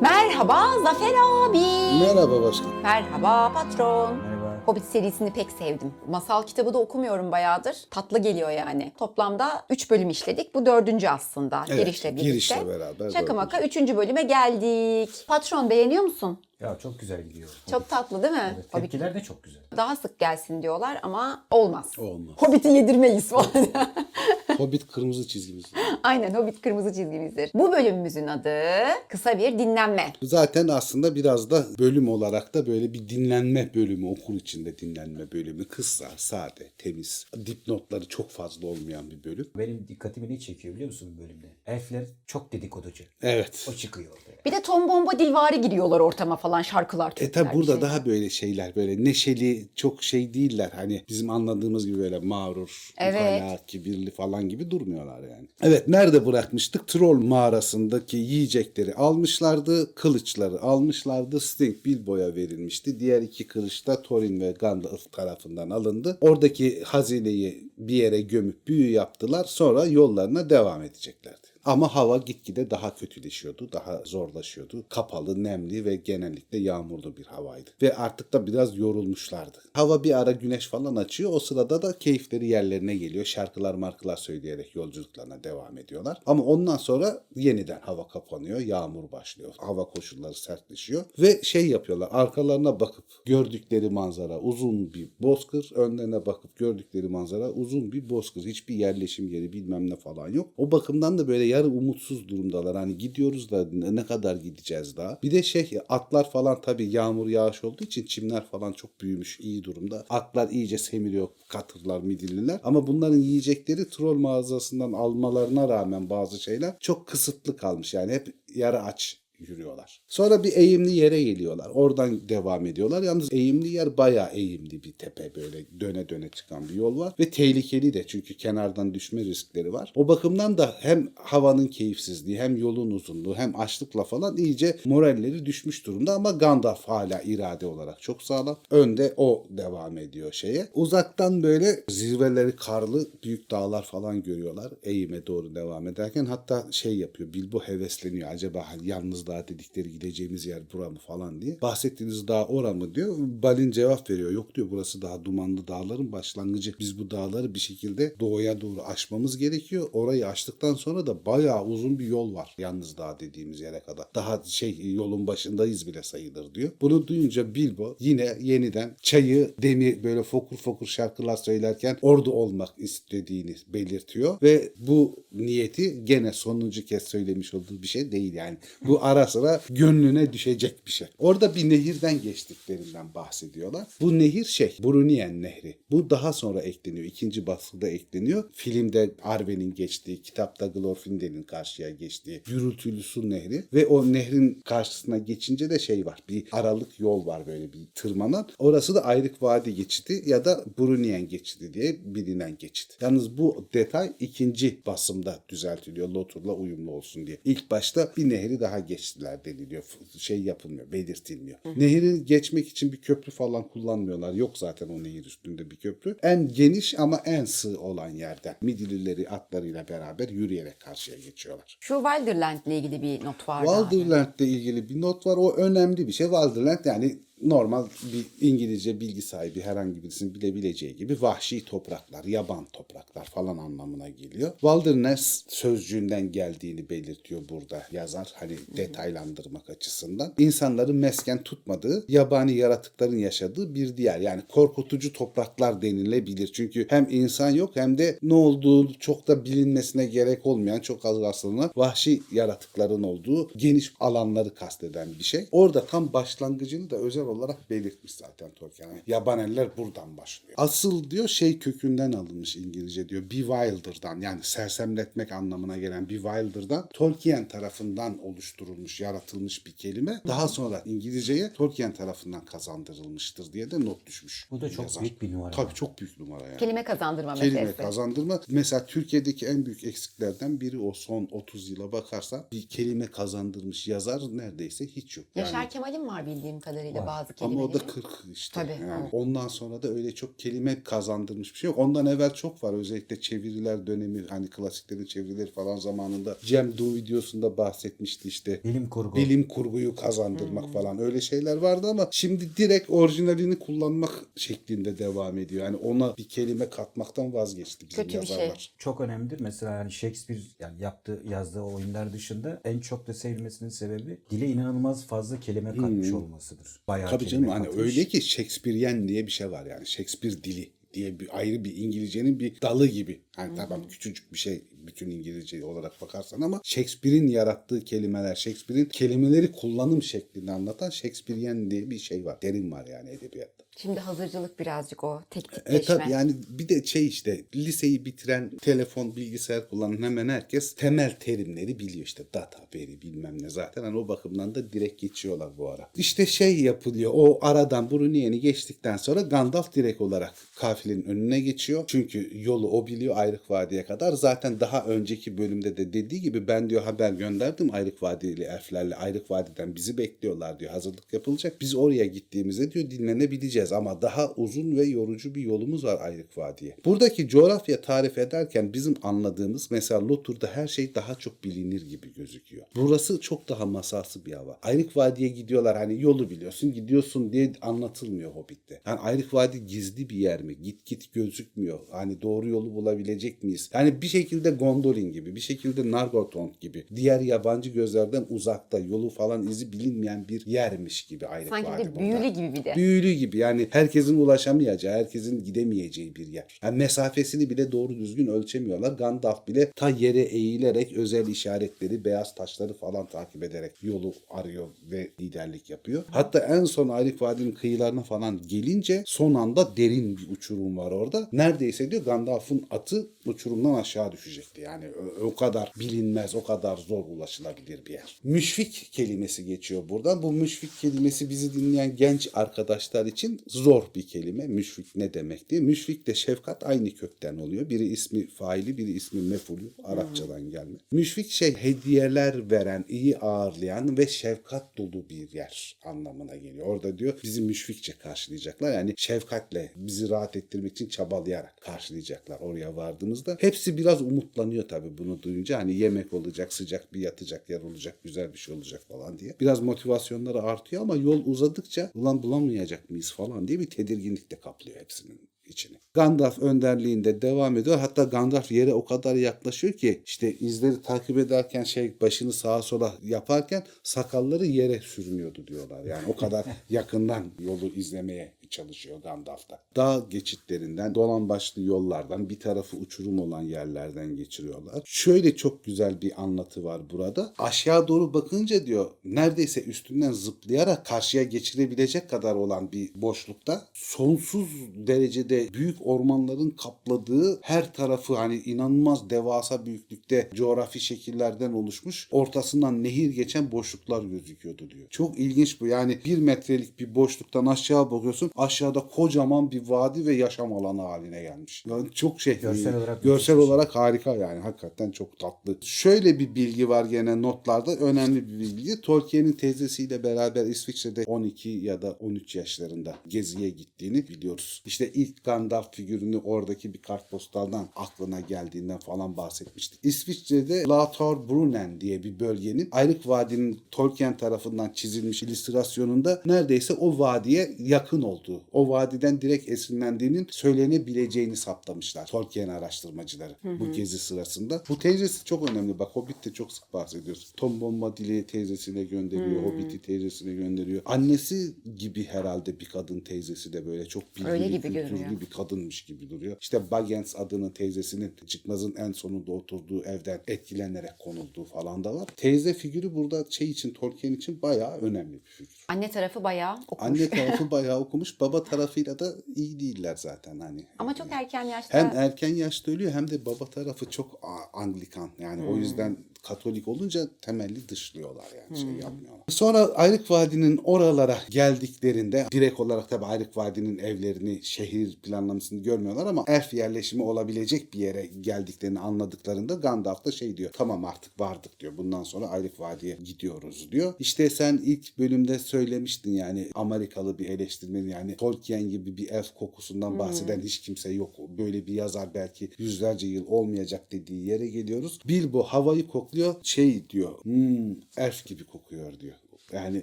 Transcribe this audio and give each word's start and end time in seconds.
Merhaba 0.00 0.64
Zafer 0.82 1.14
abi. 1.14 1.58
Merhaba 2.04 2.42
başkan. 2.42 2.70
Merhaba 2.82 3.52
patron. 3.54 4.16
Merhaba. 4.16 4.54
Hobbit 4.66 4.84
serisini 4.84 5.32
pek 5.32 5.52
sevdim. 5.52 5.94
Masal 6.08 6.42
kitabı 6.42 6.74
da 6.74 6.78
okumuyorum 6.78 7.32
bayağıdır. 7.32 7.76
Tatlı 7.90 8.18
geliyor 8.18 8.50
yani. 8.50 8.92
Toplamda 8.98 9.64
3 9.70 9.90
bölüm 9.90 10.10
işledik. 10.10 10.54
Bu 10.54 10.66
dördüncü 10.66 11.08
aslında. 11.08 11.64
Evet, 11.68 11.78
girişle 11.78 12.10
birlikte. 12.10 12.30
girişle 12.30 12.66
beraber 12.68 13.10
Şaka 13.10 13.14
dördüncü. 13.20 13.32
maka 13.32 13.60
3. 13.60 13.76
bölüme 13.76 14.22
geldik. 14.22 15.10
Patron 15.28 15.70
beğeniyor 15.70 16.02
musun? 16.02 16.38
Ya 16.64 16.78
çok 16.78 17.00
güzel 17.00 17.22
gidiyor. 17.22 17.48
Çok 17.70 17.88
tatlı 17.88 18.22
değil 18.22 18.32
mi? 18.34 18.52
Evet, 18.54 18.64
Hobbit. 18.74 18.82
tepkiler 18.82 19.14
de 19.14 19.20
çok 19.20 19.42
güzel. 19.42 19.60
Daha 19.76 19.96
sık 19.96 20.18
gelsin 20.18 20.62
diyorlar 20.62 20.98
ama 21.02 21.44
olmaz. 21.50 21.92
Olmaz. 21.98 22.34
Hobbit'i 22.36 22.68
yedirmeyiz 22.68 23.28
falan. 23.28 23.46
Hobbit 24.58 24.86
kırmızı 24.86 25.28
çizgimiz. 25.28 25.64
Aynen 26.02 26.34
Hobbit 26.34 26.60
kırmızı 26.60 26.88
çizgimizdir. 26.94 27.50
Bu 27.54 27.72
bölümümüzün 27.72 28.26
adı 28.26 28.60
kısa 29.08 29.38
bir 29.38 29.58
dinlenme. 29.58 30.12
Zaten 30.22 30.68
aslında 30.68 31.14
biraz 31.14 31.50
da 31.50 31.64
bölüm 31.78 32.08
olarak 32.08 32.54
da 32.54 32.66
böyle 32.66 32.92
bir 32.92 33.08
dinlenme 33.08 33.74
bölümü, 33.74 34.06
okul 34.10 34.34
içinde 34.36 34.78
dinlenme 34.78 35.32
bölümü. 35.32 35.68
Kısa, 35.68 36.06
sade, 36.16 36.68
temiz. 36.78 37.26
Dipnotları 37.46 38.08
çok 38.08 38.30
fazla 38.30 38.66
olmayan 38.68 39.10
bir 39.10 39.24
bölüm. 39.24 39.48
Benim 39.58 39.88
dikkatimi 39.88 40.28
ne 40.34 40.38
çekiyor 40.38 40.74
biliyor 40.74 40.90
musun 40.90 41.14
bu 41.16 41.22
bölümde? 41.22 41.46
Elfler 41.66 42.04
çok 42.26 42.52
dedikoducu. 42.52 43.04
Evet. 43.22 43.66
O 43.70 43.74
çıkıyor 43.74 44.12
ortaya. 44.12 44.44
Bir 44.44 44.52
de 44.52 44.62
Tom 44.62 44.88
Bomba 44.88 45.18
Dilvari 45.18 45.60
giriyorlar 45.60 46.00
ortama 46.00 46.36
falan 46.36 46.53
şarkılar, 46.62 47.10
E 47.10 47.14
türküler. 47.14 47.32
tabi 47.32 47.48
bir 47.48 47.54
burada 47.54 47.72
şey. 47.72 47.80
daha 47.82 48.06
böyle 48.06 48.30
şeyler 48.30 48.76
böyle 48.76 49.04
neşeli 49.04 49.64
çok 49.76 50.02
şey 50.02 50.34
değiller. 50.34 50.70
Hani 50.74 51.04
bizim 51.08 51.30
anladığımız 51.30 51.86
gibi 51.86 51.98
böyle 51.98 52.18
mağrur, 52.18 52.90
Evet. 52.98 53.14
ukala, 53.42 53.58
kibirli 53.66 54.10
falan 54.10 54.48
gibi 54.48 54.70
durmuyorlar 54.70 55.20
yani. 55.22 55.46
Evet 55.62 55.88
nerede 55.88 56.26
bırakmıştık? 56.26 56.88
Troll 56.88 57.18
mağarasındaki 57.20 58.16
yiyecekleri 58.16 58.94
almışlardı. 58.94 59.94
Kılıçları 59.94 60.60
almışlardı. 60.62 61.40
Sting 61.40 61.84
Bilbo'ya 61.84 62.34
verilmişti. 62.34 63.00
Diğer 63.00 63.22
iki 63.22 63.46
kılıç 63.46 63.86
da 63.86 64.02
Thorin 64.02 64.40
ve 64.40 64.52
Gandalf 64.60 65.12
tarafından 65.12 65.70
alındı. 65.70 66.18
Oradaki 66.20 66.82
hazineyi 66.82 67.70
bir 67.78 67.94
yere 67.94 68.20
gömüp 68.20 68.66
büyü 68.66 68.90
yaptılar. 68.90 69.44
Sonra 69.48 69.86
yollarına 69.86 70.50
devam 70.50 70.82
edeceklerdi. 70.82 71.46
Ama 71.64 71.94
hava 71.94 72.16
gitgide 72.16 72.70
daha 72.70 72.94
kötüleşiyordu, 72.94 73.68
daha 73.72 74.02
zorlaşıyordu. 74.04 74.84
Kapalı, 74.88 75.44
nemli 75.44 75.84
ve 75.84 75.96
genellikle 75.96 76.58
yağmurlu 76.58 77.16
bir 77.16 77.26
havaydı. 77.26 77.70
Ve 77.82 77.96
artık 77.96 78.32
da 78.32 78.46
biraz 78.46 78.78
yorulmuşlardı. 78.78 79.58
Hava 79.72 80.04
bir 80.04 80.20
ara 80.20 80.32
güneş 80.32 80.68
falan 80.68 80.96
açıyor. 80.96 81.30
O 81.32 81.40
sırada 81.40 81.82
da 81.82 81.98
keyifleri 81.98 82.46
yerlerine 82.46 82.96
geliyor. 82.96 83.24
Şarkılar 83.24 83.74
markılar 83.74 84.16
söyleyerek 84.16 84.74
yolculuklarına 84.74 85.44
devam 85.44 85.78
ediyorlar. 85.78 86.18
Ama 86.26 86.44
ondan 86.44 86.76
sonra 86.76 87.24
yeniden 87.36 87.80
hava 87.80 88.08
kapanıyor. 88.08 88.60
Yağmur 88.60 89.12
başlıyor. 89.12 89.54
Hava 89.58 89.84
koşulları 89.84 90.34
sertleşiyor. 90.34 91.04
Ve 91.18 91.40
şey 91.42 91.68
yapıyorlar. 91.68 92.08
Arkalarına 92.12 92.80
bakıp 92.80 93.04
gördükleri 93.26 93.90
manzara 93.90 94.40
uzun 94.40 94.94
bir 94.94 95.08
bozkır. 95.20 95.70
Önlerine 95.74 96.26
bakıp 96.26 96.56
gördükleri 96.56 97.08
manzara 97.08 97.50
uzun 97.50 97.92
bir 97.92 98.10
bozkır. 98.10 98.44
Hiçbir 98.44 98.74
yerleşim 98.74 99.28
yeri 99.28 99.52
bilmem 99.52 99.90
ne 99.90 99.96
falan 99.96 100.28
yok. 100.28 100.50
O 100.56 100.72
bakımdan 100.72 101.18
da 101.18 101.28
böyle 101.28 101.53
yarı 101.54 101.68
umutsuz 101.68 102.28
durumdalar. 102.28 102.76
Hani 102.76 102.98
gidiyoruz 102.98 103.50
da 103.50 103.66
ne 103.72 104.06
kadar 104.06 104.36
gideceğiz 104.36 104.96
daha. 104.96 105.18
Bir 105.22 105.30
de 105.30 105.42
şey 105.42 105.70
atlar 105.88 106.30
falan 106.30 106.60
tabii 106.60 106.90
yağmur 106.90 107.28
yağış 107.28 107.64
olduğu 107.64 107.84
için 107.84 108.06
çimler 108.06 108.46
falan 108.46 108.72
çok 108.72 109.00
büyümüş 109.00 109.40
iyi 109.40 109.64
durumda. 109.64 110.04
Atlar 110.10 110.48
iyice 110.48 110.78
semiriyor 110.78 111.28
katırlar 111.48 112.00
midilliler. 112.00 112.60
Ama 112.64 112.86
bunların 112.86 113.18
yiyecekleri 113.18 113.88
troll 113.88 114.18
mağazasından 114.18 114.92
almalarına 114.92 115.68
rağmen 115.68 116.10
bazı 116.10 116.42
şeyler 116.42 116.76
çok 116.80 117.06
kısıtlı 117.06 117.56
kalmış. 117.56 117.94
Yani 117.94 118.12
hep 118.12 118.34
yarı 118.54 118.82
aç 118.82 119.23
yürüyorlar. 119.38 120.00
Sonra 120.08 120.44
bir 120.44 120.52
eğimli 120.56 120.90
yere 120.90 121.22
geliyorlar. 121.22 121.70
Oradan 121.74 122.28
devam 122.28 122.66
ediyorlar. 122.66 123.02
Yalnız 123.02 123.32
eğimli 123.32 123.68
yer 123.68 123.96
bayağı 123.96 124.30
eğimli 124.32 124.82
bir 124.82 124.92
tepe 124.92 125.34
böyle 125.34 125.64
döne 125.80 126.08
döne 126.08 126.28
çıkan 126.28 126.68
bir 126.68 126.74
yol 126.74 126.98
var 126.98 127.14
ve 127.20 127.30
tehlikeli 127.30 127.94
de 127.94 128.06
çünkü 128.06 128.34
kenardan 128.36 128.94
düşme 128.94 129.24
riskleri 129.24 129.72
var. 129.72 129.92
O 129.96 130.08
bakımdan 130.08 130.58
da 130.58 130.74
hem 130.80 131.12
havanın 131.14 131.66
keyifsizliği 131.66 132.38
hem 132.38 132.56
yolun 132.56 132.90
uzunluğu 132.90 133.34
hem 133.34 133.60
açlıkla 133.60 134.04
falan 134.04 134.36
iyice 134.36 134.76
moralleri 134.84 135.46
düşmüş 135.46 135.86
durumda 135.86 136.14
ama 136.14 136.30
Gandalf 136.30 136.84
hala 136.84 137.22
irade 137.22 137.66
olarak 137.66 138.02
çok 138.02 138.22
sağlam. 138.22 138.58
Önde 138.70 139.14
o 139.16 139.46
devam 139.50 139.98
ediyor 139.98 140.32
şeye. 140.32 140.68
Uzaktan 140.74 141.42
böyle 141.42 141.84
zirveleri 141.88 142.56
karlı 142.56 143.08
büyük 143.24 143.50
dağlar 143.50 143.82
falan 143.84 144.22
görüyorlar. 144.22 144.72
Eğime 144.82 145.26
doğru 145.26 145.54
devam 145.54 145.88
ederken 145.88 146.24
hatta 146.24 146.66
şey 146.70 146.96
yapıyor. 146.96 147.32
Bilbo 147.32 147.60
hevesleniyor. 147.60 148.30
Acaba 148.30 148.64
hani 148.66 148.88
dağ 149.26 149.48
dedikleri 149.48 149.92
gideceğimiz 149.92 150.46
yer 150.46 150.62
bura 150.72 150.90
mı 150.90 150.98
falan 151.06 151.42
diye. 151.42 151.60
Bahsettiğiniz 151.62 152.28
dağ 152.28 152.46
ora 152.46 152.74
mı 152.74 152.94
diyor. 152.94 153.16
Balin 153.18 153.70
cevap 153.70 154.10
veriyor. 154.10 154.30
Yok 154.30 154.54
diyor 154.54 154.66
burası 154.70 155.02
daha 155.02 155.24
dumanlı 155.24 155.68
dağların 155.68 156.12
başlangıcı. 156.12 156.74
Biz 156.78 156.98
bu 156.98 157.10
dağları 157.10 157.54
bir 157.54 157.58
şekilde 157.58 158.14
doğuya 158.20 158.60
doğru 158.60 158.82
aşmamız 158.82 159.38
gerekiyor. 159.38 159.88
Orayı 159.92 160.26
aştıktan 160.28 160.74
sonra 160.74 161.06
da 161.06 161.26
bayağı 161.26 161.64
uzun 161.64 161.98
bir 161.98 162.06
yol 162.06 162.34
var. 162.34 162.54
Yalnız 162.58 162.98
dağ 162.98 163.16
dediğimiz 163.20 163.60
yere 163.60 163.80
kadar. 163.80 164.06
Daha 164.14 164.42
şey 164.44 164.92
yolun 164.94 165.26
başındayız 165.26 165.86
bile 165.86 166.02
sayılır 166.02 166.54
diyor. 166.54 166.70
Bunu 166.80 167.06
duyunca 167.06 167.54
Bilbo 167.54 167.96
yine 168.00 168.38
yeniden 168.40 168.96
çayı 169.02 169.54
demi 169.62 170.04
böyle 170.04 170.22
fokur 170.22 170.56
fokur 170.56 170.86
şarkılar 170.86 171.36
söylerken 171.36 171.98
orada 172.02 172.30
olmak 172.30 172.68
istediğini 172.78 173.54
belirtiyor 173.68 174.38
ve 174.42 174.72
bu 174.78 175.16
niyeti 175.32 176.04
gene 176.04 176.32
sonuncu 176.32 176.84
kez 176.84 177.02
söylemiş 177.02 177.54
olduğu 177.54 177.82
bir 177.82 177.86
şey 177.86 178.12
değil 178.12 178.34
yani. 178.34 178.58
Bu 178.86 179.04
ara 179.14 179.26
sıra 179.26 179.60
gönlüne 179.70 180.32
düşecek 180.32 180.86
bir 180.86 180.90
şey. 180.90 181.08
Orada 181.18 181.54
bir 181.54 181.70
nehirden 181.70 182.22
geçtiklerinden 182.22 183.14
bahsediyorlar. 183.14 183.86
Bu 184.00 184.18
nehir 184.18 184.44
şey 184.44 184.76
Brunien 184.82 185.42
Nehri. 185.42 185.76
Bu 185.90 186.10
daha 186.10 186.32
sonra 186.32 186.60
ekleniyor. 186.60 187.04
İkinci 187.04 187.46
baskıda 187.46 187.88
ekleniyor. 187.88 188.44
Filmde 188.52 189.14
Arwen'in 189.22 189.74
geçtiği, 189.74 190.22
kitapta 190.22 190.66
Glorfindel'in 190.66 191.42
karşıya 191.42 191.90
geçtiği 191.90 192.42
gürültülü 192.46 193.02
su 193.02 193.30
nehri 193.30 193.64
ve 193.72 193.86
o 193.86 194.12
nehrin 194.12 194.60
karşısına 194.64 195.18
geçince 195.18 195.70
de 195.70 195.78
şey 195.78 196.06
var. 196.06 196.18
Bir 196.28 196.44
aralık 196.52 197.00
yol 197.00 197.26
var 197.26 197.46
böyle 197.46 197.72
bir 197.72 197.86
tırmanan. 197.94 198.48
Orası 198.58 198.94
da 198.94 199.04
Ayrık 199.04 199.42
Vadi 199.42 199.74
geçidi 199.74 200.22
ya 200.26 200.44
da 200.44 200.64
Brunien 200.78 201.28
geçidi 201.28 201.74
diye 201.74 201.96
bilinen 202.04 202.56
geçit. 202.58 202.98
Yalnız 203.00 203.38
bu 203.38 203.68
detay 203.74 204.12
ikinci 204.20 204.82
basımda 204.86 205.38
düzeltiliyor. 205.48 206.08
Lotur'la 206.08 206.52
uyumlu 206.52 206.90
olsun 206.90 207.26
diye. 207.26 207.38
İlk 207.44 207.70
başta 207.70 208.12
bir 208.16 208.28
nehri 208.28 208.60
daha 208.60 208.78
geçtiler 209.04 209.44
deniliyor. 209.44 209.84
Şey 210.18 210.42
yapılmıyor, 210.42 210.92
belirtilmiyor. 210.92 211.58
Nehri 211.76 212.24
geçmek 212.24 212.68
için 212.68 212.92
bir 212.92 213.00
köprü 213.00 213.32
falan 213.32 213.68
kullanmıyorlar. 213.68 214.32
Yok 214.32 214.58
zaten 214.58 214.88
o 214.88 215.02
nehir 215.02 215.24
üstünde 215.24 215.70
bir 215.70 215.76
köprü. 215.76 216.16
En 216.22 216.48
geniş 216.48 216.98
ama 216.98 217.20
en 217.24 217.44
sığ 217.44 217.80
olan 217.80 218.08
yerden 218.08 218.56
Midillileri 218.60 219.28
atlarıyla 219.28 219.88
beraber 219.88 220.28
yürüyerek 220.28 220.80
karşıya 220.80 221.16
geçiyorlar. 221.18 221.78
Şu 221.80 222.02
Wilderland 222.02 222.58
ile 222.66 222.78
ilgili 222.78 223.02
bir 223.02 223.24
not 223.24 223.48
vardı. 223.48 223.70
abi. 223.70 223.94
Wilderland'le 223.94 224.40
ilgili 224.40 224.88
bir 224.88 225.00
not 225.00 225.26
var. 225.26 225.36
O 225.36 225.56
önemli 225.56 226.06
bir 226.06 226.12
şey. 226.12 226.26
Wilderland 226.26 226.84
yani 226.84 227.18
normal 227.42 227.86
bir 228.12 228.46
İngilizce 228.48 229.00
bilgi 229.00 229.22
sahibi 229.22 229.60
herhangi 229.60 230.02
birisinin 230.02 230.34
bilebileceği 230.34 230.96
gibi 230.96 231.22
vahşi 231.22 231.64
topraklar, 231.64 232.24
yaban 232.24 232.64
topraklar 232.72 233.24
falan 233.24 233.58
anlamına 233.58 234.08
geliyor. 234.08 234.52
Wilderness 234.60 235.44
sözcüğünden 235.48 236.32
geldiğini 236.32 236.90
belirtiyor 236.90 237.42
burada 237.48 237.82
yazar. 237.92 238.32
Hani 238.34 238.56
detaylandırmak 238.76 239.70
açısından. 239.70 240.32
İnsanların 240.38 240.96
mesken 240.96 241.42
tutmadığı, 241.42 242.04
yabani 242.08 242.56
yaratıkların 242.56 243.16
yaşadığı 243.16 243.74
bir 243.74 243.96
diğer. 243.96 244.20
Yani 244.20 244.42
korkutucu 244.48 245.12
topraklar 245.12 245.82
denilebilir. 245.82 246.52
Çünkü 246.52 246.86
hem 246.90 247.06
insan 247.10 247.50
yok 247.50 247.70
hem 247.74 247.98
de 247.98 248.18
ne 248.22 248.34
olduğu 248.34 248.92
çok 248.98 249.28
da 249.28 249.44
bilinmesine 249.44 250.06
gerek 250.06 250.46
olmayan 250.46 250.80
çok 250.80 251.04
az 251.04 251.20
rastlanan 251.20 251.70
vahşi 251.76 252.22
yaratıkların 252.32 253.02
olduğu 253.02 253.50
geniş 253.56 253.92
alanları 254.00 254.54
kasteden 254.54 255.08
bir 255.18 255.24
şey. 255.24 255.48
Orada 255.52 255.86
tam 255.86 256.12
başlangıcını 256.12 256.90
da 256.90 256.96
özel 256.96 257.23
olarak 257.26 257.70
belirtmiş 257.70 258.14
zaten 258.14 258.50
Tolkien. 258.50 258.88
Yani 258.88 259.02
yabaneller 259.06 259.76
buradan 259.76 260.16
başlıyor. 260.16 260.54
Asıl 260.56 261.10
diyor 261.10 261.28
şey 261.28 261.58
kökünden 261.58 262.12
alınmış 262.12 262.56
İngilizce 262.56 263.08
diyor. 263.08 263.22
Be 263.22 263.28
Wilder'dan 263.36 264.20
yani 264.20 264.40
sersemletmek 264.42 265.32
anlamına 265.32 265.76
gelen 265.78 266.08
Be 266.08 266.14
Wilder'dan 266.14 266.88
Tolkien 266.94 267.48
tarafından 267.48 268.18
oluşturulmuş, 268.24 269.00
yaratılmış 269.00 269.66
bir 269.66 269.72
kelime. 269.72 270.20
Daha 270.26 270.48
sonra 270.48 270.82
İngilizceye 270.86 271.52
Tolkien 271.52 271.92
tarafından 271.94 272.44
kazandırılmıştır 272.44 273.52
diye 273.52 273.70
de 273.70 273.80
not 273.80 274.06
düşmüş. 274.06 274.48
Bu 274.50 274.60
da 274.60 274.70
çok 274.70 274.84
yazar. 274.84 275.02
büyük 275.02 275.22
bir 275.22 275.32
numara. 275.32 275.50
Tabii 275.50 275.74
çok 275.74 276.00
büyük 276.00 276.20
numara 276.20 276.46
yani 276.46 276.56
Kelime 276.56 276.84
kazandırma 276.84 277.34
kelime 277.34 277.60
meselesi. 277.60 277.82
kazandırma. 277.82 278.40
Mesela 278.48 278.86
Türkiye'deki 278.86 279.46
en 279.46 279.66
büyük 279.66 279.84
eksiklerden 279.84 280.60
biri 280.60 280.78
o 280.78 280.92
son 280.92 281.28
30 281.32 281.70
yıla 281.70 281.92
bakarsan 281.92 282.44
bir 282.52 282.66
kelime 282.66 283.06
kazandırmış 283.06 283.88
yazar 283.88 284.22
neredeyse 284.32 284.86
hiç 284.86 285.16
yok. 285.16 285.26
Yani 285.34 285.46
Yaşar 285.46 285.70
Kemal'in 285.70 286.06
var 286.06 286.26
bildiğim 286.26 286.60
kadarıyla 286.60 287.00
Var. 287.00 287.06
Bazı 287.14 287.34
Ama 287.40 287.50
kelimeleri. 287.50 287.68
o 287.70 287.74
da 287.74 287.86
40 287.86 288.06
işte. 288.32 288.60
Tabii, 288.60 288.72
Yani 288.72 289.00
evet. 289.02 289.08
ondan 289.12 289.48
sonra 289.48 289.82
da 289.82 289.88
öyle 289.88 290.14
çok 290.14 290.38
kelime 290.38 290.82
kazandırmış 290.82 291.52
bir 291.54 291.58
şey 291.58 291.68
yok. 291.70 291.78
Ondan 291.78 292.06
evvel 292.06 292.34
çok 292.34 292.64
var. 292.64 292.74
Özellikle 292.74 293.20
çeviriler 293.20 293.86
dönemi 293.86 294.26
hani 294.28 294.50
klasiklerin 294.50 295.04
çevirileri 295.04 295.50
falan 295.52 295.76
zamanında 295.76 296.36
Cem 296.44 296.78
Du 296.78 296.94
videosunda 296.94 297.56
bahsetmişti 297.56 298.28
işte. 298.28 298.60
Bilim 298.64 298.88
kurgu. 298.88 299.16
Bilim 299.16 299.48
kurguyu 299.48 299.94
kazandırmak 299.96 300.72
falan 300.72 300.98
öyle 300.98 301.20
şeyler 301.20 301.56
vardı 301.56 301.86
ama 301.90 302.08
şimdi 302.10 302.56
direkt 302.56 302.90
orijinalini 302.90 303.58
kullanmak 303.58 304.10
şeklinde 304.36 304.98
devam 304.98 305.38
ediyor. 305.38 305.64
Yani 305.64 305.76
ona 305.76 306.16
bir 306.16 306.28
kelime 306.28 306.70
katmaktan 306.70 307.34
vazgeçti 307.34 307.88
bizim 307.90 308.04
Kötü 308.04 308.20
bir 308.20 308.26
şey. 308.26 308.36
yazarlar. 308.36 308.72
çok 308.78 309.00
önemlidir. 309.00 309.40
Mesela 309.40 309.72
yani 309.72 309.92
Shakespeare 309.92 310.40
yani 310.60 310.82
yaptığı 310.82 311.22
yazdığı 311.30 311.60
oyunlar 311.60 312.12
dışında 312.12 312.60
en 312.64 312.80
çok 312.80 313.06
da 313.06 313.14
sevilmesinin 313.14 313.70
sebebi 313.70 314.18
dile 314.30 314.46
inanılmaz 314.48 315.06
fazla 315.06 315.40
kelime 315.40 315.70
katmış 315.76 316.12
olmasıdır. 316.12 316.68
Bayağı 316.88 317.03
Tabii 317.10 317.24
kelime 317.24 317.46
canım 317.46 317.48
hani 317.48 317.64
katmış. 317.64 317.84
öyle 317.84 318.04
ki 318.04 318.22
Shakespearean 318.22 319.08
diye 319.08 319.26
bir 319.26 319.32
şey 319.32 319.50
var 319.50 319.66
yani. 319.66 319.86
Shakespeare 319.86 320.44
dili 320.44 320.70
diye 320.94 321.20
bir 321.20 321.38
ayrı 321.38 321.64
bir 321.64 321.76
İngilizcenin 321.76 322.40
bir 322.40 322.60
dalı 322.60 322.86
gibi. 322.86 323.20
Hani 323.36 323.56
tamam 323.56 323.88
küçücük 323.88 324.32
bir 324.32 324.38
şey 324.38 324.62
bütün 324.86 325.10
İngilizce 325.10 325.64
olarak 325.64 326.00
bakarsan 326.00 326.40
ama 326.40 326.60
Shakespeare'in 326.64 327.26
yarattığı 327.26 327.84
kelimeler, 327.84 328.34
Shakespeare'in 328.34 328.84
kelimeleri 328.84 329.52
kullanım 329.52 330.02
şeklini 330.02 330.52
anlatan 330.52 330.90
Shakespearean 330.90 331.70
diye 331.70 331.90
bir 331.90 331.98
şey 331.98 332.24
var. 332.24 332.42
Derin 332.42 332.70
var 332.70 332.86
yani 332.86 333.10
edebiyatta. 333.10 333.64
Şimdi 333.76 334.00
hazırcılık 334.00 334.58
birazcık 334.60 335.04
o 335.04 335.20
E 335.20 335.30
teknikleşme. 335.30 335.80
tabii 335.82 336.10
yani 336.10 336.32
bir 336.48 336.68
de 336.68 336.84
şey 336.84 337.06
işte 337.06 337.44
liseyi 337.54 338.04
bitiren 338.04 338.50
telefon 338.62 339.16
bilgisayar 339.16 339.68
kullanan 339.68 340.02
hemen 340.02 340.28
herkes 340.28 340.74
temel 340.74 341.16
terimleri 341.20 341.78
biliyor 341.78 342.06
işte 342.06 342.24
data 342.34 342.58
veri 342.74 343.02
bilmem 343.02 343.42
ne 343.42 343.50
zaten 343.50 343.82
hani 343.84 343.96
o 343.98 344.08
bakımdan 344.08 344.54
da 344.54 344.72
direkt 344.72 345.00
geçiyorlar 345.00 345.58
bu 345.58 345.68
ara. 345.68 345.90
İşte 345.94 346.26
şey 346.26 346.60
yapılıyor 346.60 347.10
o 347.14 347.38
aradan 347.42 347.90
Brunei'ni 347.90 348.40
geçtikten 348.40 348.96
sonra 348.96 349.20
Gandalf 349.20 349.74
direkt 349.74 350.00
olarak 350.00 350.34
kafilenin 350.56 351.04
önüne 351.04 351.40
geçiyor. 351.40 351.84
Çünkü 351.86 352.30
yolu 352.34 352.70
o 352.70 352.86
biliyor 352.86 353.16
Ayrık 353.16 353.50
Vadi'ye 353.50 353.84
kadar. 353.84 354.12
Zaten 354.12 354.60
daha 354.60 354.73
önceki 354.82 355.38
bölümde 355.38 355.76
de 355.76 355.92
dediği 355.92 356.20
gibi 356.20 356.48
ben 356.48 356.70
diyor 356.70 356.82
haber 356.82 357.12
gönderdim 357.12 357.70
Ayrık 357.72 358.02
Vadili 358.02 358.42
elflerle. 358.42 358.96
Ayrık 358.96 359.30
Vadi'den 359.30 359.74
bizi 359.74 359.98
bekliyorlar 359.98 360.60
diyor. 360.60 360.70
Hazırlık 360.70 361.12
yapılacak. 361.12 361.60
Biz 361.60 361.74
oraya 361.74 362.04
gittiğimizde 362.04 362.72
diyor 362.72 362.90
dinlenebileceğiz 362.90 363.72
ama 363.72 364.02
daha 364.02 364.32
uzun 364.32 364.76
ve 364.76 364.84
yorucu 364.84 365.34
bir 365.34 365.42
yolumuz 365.42 365.84
var 365.84 365.98
Ayrık 366.00 366.38
Vadi'ye. 366.38 366.76
Buradaki 366.84 367.28
coğrafya 367.28 367.80
tarif 367.80 368.18
ederken 368.18 368.72
bizim 368.72 368.94
anladığımız 369.02 369.70
mesela 369.70 370.08
Lotur'da 370.08 370.46
her 370.46 370.68
şey 370.68 370.94
daha 370.94 371.14
çok 371.14 371.44
bilinir 371.44 371.82
gibi 371.86 372.14
gözüküyor. 372.14 372.66
Burası 372.76 373.20
çok 373.20 373.48
daha 373.48 373.66
masalsı 373.66 374.26
bir 374.26 374.32
hava. 374.32 374.58
Ayrık 374.62 374.96
Vadi'ye 374.96 375.28
gidiyorlar 375.28 375.76
hani 375.76 376.02
yolu 376.02 376.30
biliyorsun 376.30 376.72
gidiyorsun 376.72 377.32
diye 377.32 377.52
anlatılmıyor 377.62 378.32
Hobbit'te. 378.32 378.80
Yani 378.86 379.00
Ayrık 379.00 379.34
Vadi 379.34 379.66
gizli 379.66 380.10
bir 380.10 380.16
yer 380.16 380.42
mi? 380.42 380.56
Git 380.62 380.86
git 380.86 381.12
gözükmüyor. 381.12 381.78
Hani 381.90 382.22
doğru 382.22 382.48
yolu 382.48 382.74
bulabilecek 382.74 383.42
miyiz? 383.42 383.70
Yani 383.74 384.02
bir 384.02 384.06
şekilde 384.06 384.60
Gondolin 384.64 385.12
gibi, 385.12 385.36
bir 385.36 385.40
şekilde 385.40 385.90
Nargothrond 385.90 386.54
gibi. 386.60 386.84
Diğer 386.96 387.20
yabancı 387.20 387.70
gözlerden 387.70 388.26
uzakta, 388.30 388.78
yolu 388.78 389.08
falan 389.08 389.46
izi 389.46 389.72
bilinmeyen 389.72 390.28
bir 390.28 390.46
yermiş 390.46 391.02
gibi 391.06 391.26
Ayrık 391.26 391.48
Sanki 391.48 391.68
bir 391.78 391.98
büyülü 392.00 392.28
gibi 392.28 392.52
bir 392.56 392.64
de. 392.64 392.72
Büyülü 392.76 393.12
gibi 393.12 393.38
yani 393.38 393.68
herkesin 393.70 394.20
ulaşamayacağı, 394.20 394.94
herkesin 394.94 395.44
gidemeyeceği 395.44 396.16
bir 396.16 396.26
yer. 396.26 396.58
Yani 396.62 396.78
mesafesini 396.78 397.50
bile 397.50 397.72
doğru 397.72 397.98
düzgün 397.98 398.26
ölçemiyorlar. 398.26 398.92
Gandalf 398.92 399.48
bile 399.48 399.72
ta 399.76 399.88
yere 399.88 400.20
eğilerek 400.20 400.92
özel 400.92 401.26
işaretleri, 401.26 402.04
beyaz 402.04 402.34
taşları 402.34 402.74
falan 402.74 403.06
takip 403.06 403.42
ederek 403.42 403.82
yolu 403.82 404.14
arıyor 404.30 404.68
ve 404.90 405.10
liderlik 405.20 405.70
yapıyor. 405.70 406.04
Hatta 406.10 406.38
en 406.38 406.64
son 406.64 406.88
Ayrık 406.88 407.22
Vadi'nin 407.22 407.52
kıyılarına 407.52 408.02
falan 408.02 408.40
gelince 408.46 409.02
son 409.06 409.34
anda 409.34 409.76
derin 409.76 410.16
bir 410.16 410.30
uçurum 410.30 410.76
var 410.76 410.92
orada. 410.92 411.28
Neredeyse 411.32 411.90
diyor 411.90 412.04
Gandalf'ın 412.04 412.66
atı 412.70 413.06
uçurumdan 413.26 413.74
aşağı 413.74 414.12
düşecekti. 414.54 414.60
Yani 414.60 414.84
o, 415.20 415.26
o 415.26 415.34
kadar 415.34 415.72
bilinmez, 415.78 416.34
o 416.34 416.44
kadar 416.44 416.76
zor 416.76 417.04
ulaşılabilir 417.04 417.86
bir 417.86 417.92
yer. 417.92 418.16
Müşfik 418.24 418.88
kelimesi 418.92 419.44
geçiyor 419.44 419.88
buradan. 419.88 420.22
Bu 420.22 420.32
müşfik 420.32 420.78
kelimesi 420.80 421.30
bizi 421.30 421.54
dinleyen 421.54 421.96
genç 421.96 422.28
arkadaşlar 422.34 423.06
için 423.06 423.40
zor 423.46 423.82
bir 423.94 424.06
kelime. 424.06 424.46
Müşfik 424.46 424.96
ne 424.96 425.14
demek 425.14 425.50
diye. 425.50 425.60
Müşfik 425.60 426.06
de 426.06 426.14
şefkat 426.14 426.66
aynı 426.66 426.90
kökten 426.90 427.36
oluyor. 427.36 427.68
Biri 427.68 427.84
ismi 427.84 428.26
faili, 428.26 428.78
biri 428.78 428.92
ismi 428.92 429.20
mefulü. 429.20 429.72
Arapçadan 429.84 430.50
gelme. 430.50 430.78
Müşfik 430.90 431.30
şey 431.30 431.54
hediyeler 431.54 432.50
veren, 432.50 432.84
iyi 432.88 433.18
ağırlayan 433.18 433.98
ve 433.98 434.06
şefkat 434.06 434.78
dolu 434.78 435.08
bir 435.08 435.32
yer 435.32 435.76
anlamına 435.84 436.36
geliyor. 436.36 436.66
Orada 436.66 436.98
diyor 436.98 437.18
bizi 437.22 437.42
müşfikçe 437.42 437.92
karşılayacaklar. 437.92 438.72
Yani 438.72 438.94
şefkatle 438.96 439.72
bizi 439.76 440.10
rahat 440.10 440.36
ettirmek 440.36 440.72
için 440.72 440.88
çabalayarak 440.88 441.60
karşılayacaklar 441.60 442.40
oraya 442.40 442.76
vardığımızda. 442.76 443.36
Hepsi 443.40 443.76
biraz 443.76 444.02
umutlanıyor 444.44 444.68
tabii 444.68 444.98
bunu 444.98 445.22
duyunca. 445.22 445.58
Hani 445.58 445.74
yemek 445.74 446.12
olacak, 446.12 446.52
sıcak 446.52 446.92
bir 446.92 447.00
yatacak 447.00 447.50
yer 447.50 447.60
olacak, 447.60 447.98
güzel 448.04 448.32
bir 448.32 448.38
şey 448.38 448.54
olacak 448.54 448.82
falan 448.88 449.18
diye. 449.18 449.34
Biraz 449.40 449.60
motivasyonları 449.60 450.42
artıyor 450.42 450.82
ama 450.82 450.96
yol 450.96 451.26
uzadıkça 451.26 451.90
ulan 451.94 452.22
bulamayacak 452.22 452.90
mıyız 452.90 453.12
falan 453.12 453.48
diye 453.48 453.60
bir 453.60 453.70
tedirginlik 453.70 454.30
de 454.30 454.40
kaplıyor 454.40 454.80
hepsinin 454.80 455.20
içini. 455.46 455.76
Gandalf 455.94 456.38
önderliğinde 456.38 457.22
devam 457.22 457.56
ediyor. 457.56 457.78
Hatta 457.78 458.04
Gandalf 458.04 458.52
yere 458.52 458.74
o 458.74 458.84
kadar 458.84 459.14
yaklaşıyor 459.14 459.72
ki 459.72 460.02
işte 460.06 460.34
izleri 460.34 460.82
takip 460.82 461.18
ederken 461.18 461.64
şey 461.64 462.00
başını 462.00 462.32
sağa 462.32 462.62
sola 462.62 462.94
yaparken 463.02 463.64
sakalları 463.82 464.46
yere 464.46 464.80
sürünüyordu 464.80 465.46
diyorlar. 465.46 465.84
Yani 465.84 466.04
o 466.08 466.16
kadar 466.16 466.44
yakından 466.70 467.24
yolu 467.38 467.66
izlemeye 467.66 468.32
çalışıyor 468.54 469.02
Gandalf'ta. 469.02 469.62
Dağ 469.76 470.06
geçitlerinden, 470.10 470.94
dolan 470.94 471.28
başlı 471.28 471.62
yollardan, 471.62 472.30
bir 472.30 472.40
tarafı 472.40 472.76
uçurum 472.76 473.18
olan 473.18 473.42
yerlerden 473.42 474.16
geçiriyorlar. 474.16 474.82
Şöyle 474.84 475.36
çok 475.36 475.64
güzel 475.64 476.02
bir 476.02 476.22
anlatı 476.22 476.64
var 476.64 476.90
burada. 476.90 477.34
Aşağı 477.38 477.88
doğru 477.88 478.14
bakınca 478.14 478.66
diyor 478.66 478.90
neredeyse 479.04 479.62
üstünden 479.62 480.12
zıplayarak 480.12 480.86
karşıya 480.86 481.22
geçirebilecek 481.22 482.10
kadar 482.10 482.34
olan 482.34 482.72
bir 482.72 482.90
boşlukta 482.94 483.68
sonsuz 483.72 484.48
derecede 484.86 485.48
büyük 485.52 485.86
ormanların 485.86 486.50
kapladığı 486.50 487.38
her 487.42 487.72
tarafı 487.72 488.14
hani 488.14 488.36
inanılmaz 488.36 489.10
devasa 489.10 489.66
büyüklükte 489.66 490.30
coğrafi 490.34 490.80
şekillerden 490.80 491.52
oluşmuş 491.52 492.08
ortasından 492.10 492.82
nehir 492.82 493.10
geçen 493.10 493.52
boşluklar 493.52 494.02
gözüküyordu 494.02 494.70
diyor. 494.70 494.88
Çok 494.90 495.18
ilginç 495.18 495.60
bu 495.60 495.66
yani 495.66 495.98
bir 496.04 496.18
metrelik 496.18 496.78
bir 496.78 496.94
boşluktan 496.94 497.46
aşağı 497.46 497.90
bakıyorsun 497.90 498.30
aşağıda 498.44 498.80
kocaman 498.80 499.50
bir 499.50 499.68
vadi 499.68 500.06
ve 500.06 500.14
yaşam 500.14 500.52
alanı 500.52 500.82
haline 500.82 501.22
gelmiş. 501.22 501.64
Yani 501.68 501.90
çok 501.90 502.20
şey 502.20 502.40
Görsel 502.40 502.76
olarak 502.76 503.02
görsel 503.02 503.36
olarak 503.36 503.76
harika 503.76 504.14
yani 504.14 504.40
hakikaten 504.40 504.90
çok 504.90 505.18
tatlı. 505.18 505.56
Şöyle 505.60 506.18
bir 506.18 506.34
bilgi 506.34 506.68
var 506.68 506.84
gene 506.84 507.22
notlarda 507.22 507.76
önemli 507.76 508.28
bir 508.28 508.38
bilgi. 508.38 508.80
Tolkien'in 508.80 509.32
teyzesiyle 509.32 510.02
beraber 510.02 510.46
İsviçre'de 510.46 511.04
12 511.06 511.48
ya 511.48 511.82
da 511.82 511.96
13 512.00 512.36
yaşlarında 512.36 512.94
geziye 513.08 513.50
gittiğini 513.50 514.08
biliyoruz. 514.08 514.62
İşte 514.64 514.92
ilk 514.92 515.24
Gandalf 515.24 515.72
figürünü 515.72 516.18
oradaki 516.18 516.74
bir 516.74 516.82
kartpostaldan 516.82 517.68
aklına 517.76 518.20
geldiğinden 518.20 518.78
falan 518.78 519.16
bahsetmişti. 519.16 519.76
İsviçre'de 519.82 520.62
Lauter 520.68 521.28
Brunnen 521.28 521.80
diye 521.80 522.02
bir 522.04 522.20
bölgenin 522.20 522.68
Ayrık 522.72 523.08
Vadi'nin 523.08 523.60
Tolkien 523.70 524.16
tarafından 524.16 524.72
çizilmiş 524.74 525.22
illüstrasyonunda 525.22 526.22
neredeyse 526.24 526.74
o 526.74 526.98
vadiye 526.98 527.56
yakın 527.58 528.02
olduğu, 528.02 528.33
o 528.52 528.68
vadiden 528.68 529.20
direkt 529.20 529.48
esinlendiğinin 529.48 530.26
söylenebileceğini 530.30 531.36
saptamışlar 531.36 532.06
Tolkien 532.06 532.48
araştırmacıları 532.48 533.36
bu 533.44 533.72
gezi 533.72 533.98
sırasında. 533.98 534.62
Bu 534.68 534.78
teyzesi 534.78 535.24
çok 535.24 535.50
önemli. 535.50 535.78
Bak 535.78 535.88
Hobbit'te 535.92 536.32
çok 536.32 536.52
sık 536.52 536.72
bahsediyoruz. 536.72 537.32
Tom 537.36 537.60
Bombadil'i 537.60 538.26
teyzesine 538.26 538.84
gönderiyor, 538.84 539.42
Hobbit'i 539.42 539.82
teyzesine 539.82 540.34
gönderiyor. 540.34 540.82
Annesi 540.84 541.54
gibi 541.76 542.04
herhalde 542.04 542.60
bir 542.60 542.64
kadın 542.64 543.00
teyzesi 543.00 543.52
de 543.52 543.66
böyle 543.66 543.86
çok 543.86 544.16
bilgili, 544.16 544.60
kültürlü 544.60 545.20
bir 545.20 545.26
kadınmış 545.26 545.84
gibi 545.84 546.10
duruyor. 546.10 546.36
İşte 546.40 546.70
Baggins 546.70 547.16
adının 547.16 547.50
teyzesinin 547.50 548.14
çıkmazın 548.26 548.74
en 548.78 548.92
sonunda 548.92 549.32
oturduğu 549.32 549.82
evden 549.84 550.20
etkilenerek 550.26 550.98
konulduğu 550.98 551.44
falan 551.44 551.84
da 551.84 551.94
var. 551.94 552.08
Teyze 552.16 552.54
figürü 552.54 552.94
burada 552.94 553.24
şey 553.30 553.50
için 553.50 553.70
Tolkien 553.70 554.12
için 554.12 554.42
bayağı 554.42 554.78
önemli 554.78 555.12
bir 555.12 555.28
figür. 555.28 555.63
Anne 555.68 555.90
tarafı 555.90 556.24
bayağı 556.24 556.56
okumuş. 556.68 557.00
Anne 557.00 557.10
tarafı 557.26 557.50
bayağı 557.50 557.80
okumuş. 557.80 558.20
Baba 558.20 558.44
tarafıyla 558.44 558.98
da 558.98 559.12
iyi 559.36 559.60
değiller 559.60 559.96
zaten 559.96 560.40
hani. 560.40 560.66
Ama 560.78 560.94
çok 560.94 561.12
erken 561.12 561.42
yaşta. 561.42 561.78
Hem 561.78 561.96
erken 561.96 562.34
yaşta 562.34 562.72
ölüyor 562.72 562.92
hem 562.92 563.10
de 563.10 563.26
baba 563.26 563.46
tarafı 563.46 563.90
çok 563.90 564.20
Anglikan. 564.52 565.10
Yani 565.18 565.46
o 565.46 565.56
yüzden 565.56 565.96
Katolik 566.24 566.68
olunca 566.68 567.08
temelli 567.20 567.68
dışlıyorlar 567.68 568.24
yani 568.36 568.60
şey 568.60 568.70
yapmıyorlar. 568.70 569.24
Sonra 569.28 569.58
Ayrık 569.58 570.10
Vadi'nin 570.10 570.60
oralara 570.64 571.18
geldiklerinde 571.30 572.26
direkt 572.32 572.60
olarak 572.60 572.88
tabii 572.88 573.04
Ayrık 573.04 573.36
Vadi'nin 573.36 573.78
evlerini, 573.78 574.40
şehir 574.42 574.96
planlamasını 574.96 575.62
görmüyorlar 575.62 576.06
ama 576.06 576.24
elf 576.28 576.54
yerleşimi 576.54 577.02
olabilecek 577.02 577.72
bir 577.74 577.78
yere 577.78 578.06
geldiklerini 578.20 578.78
anladıklarında 578.78 579.54
Gandalf 579.54 580.04
da 580.04 580.12
şey 580.12 580.36
diyor. 580.36 580.50
Tamam 580.52 580.84
artık 580.84 581.20
vardık 581.20 581.60
diyor. 581.60 581.76
Bundan 581.76 582.02
sonra 582.02 582.26
Ayrık 582.26 582.60
Vadi'ye 582.60 582.98
gidiyoruz 583.04 583.68
diyor. 583.72 583.94
İşte 583.98 584.30
sen 584.30 584.60
ilk 584.64 584.98
bölümde 584.98 585.38
söylemiştin 585.38 586.12
yani 586.12 586.48
Amerikalı 586.54 587.18
bir 587.18 587.28
eleştirmen 587.28 587.86
yani 587.86 588.16
Tolkien 588.16 588.70
gibi 588.70 588.96
bir 588.96 589.08
elf 589.08 589.34
kokusundan 589.34 589.98
bahseden 589.98 590.40
hiç 590.40 590.60
kimse 590.60 590.90
yok. 590.90 591.14
Böyle 591.28 591.66
bir 591.66 591.72
yazar 591.72 592.14
belki 592.14 592.50
yüzlerce 592.58 593.06
yıl 593.06 593.26
olmayacak 593.26 593.92
dediği 593.92 594.26
yere 594.26 594.46
geliyoruz. 594.46 594.98
Bilbo 595.08 595.42
havayı 595.42 595.88
kokluyor 595.88 596.13
şey 596.42 596.90
diyor 596.90 597.24
hmm, 597.24 597.74
elf 597.96 598.26
gibi 598.26 598.44
kokuyor 598.44 599.00
diyor. 599.00 599.16
Yani 599.54 599.82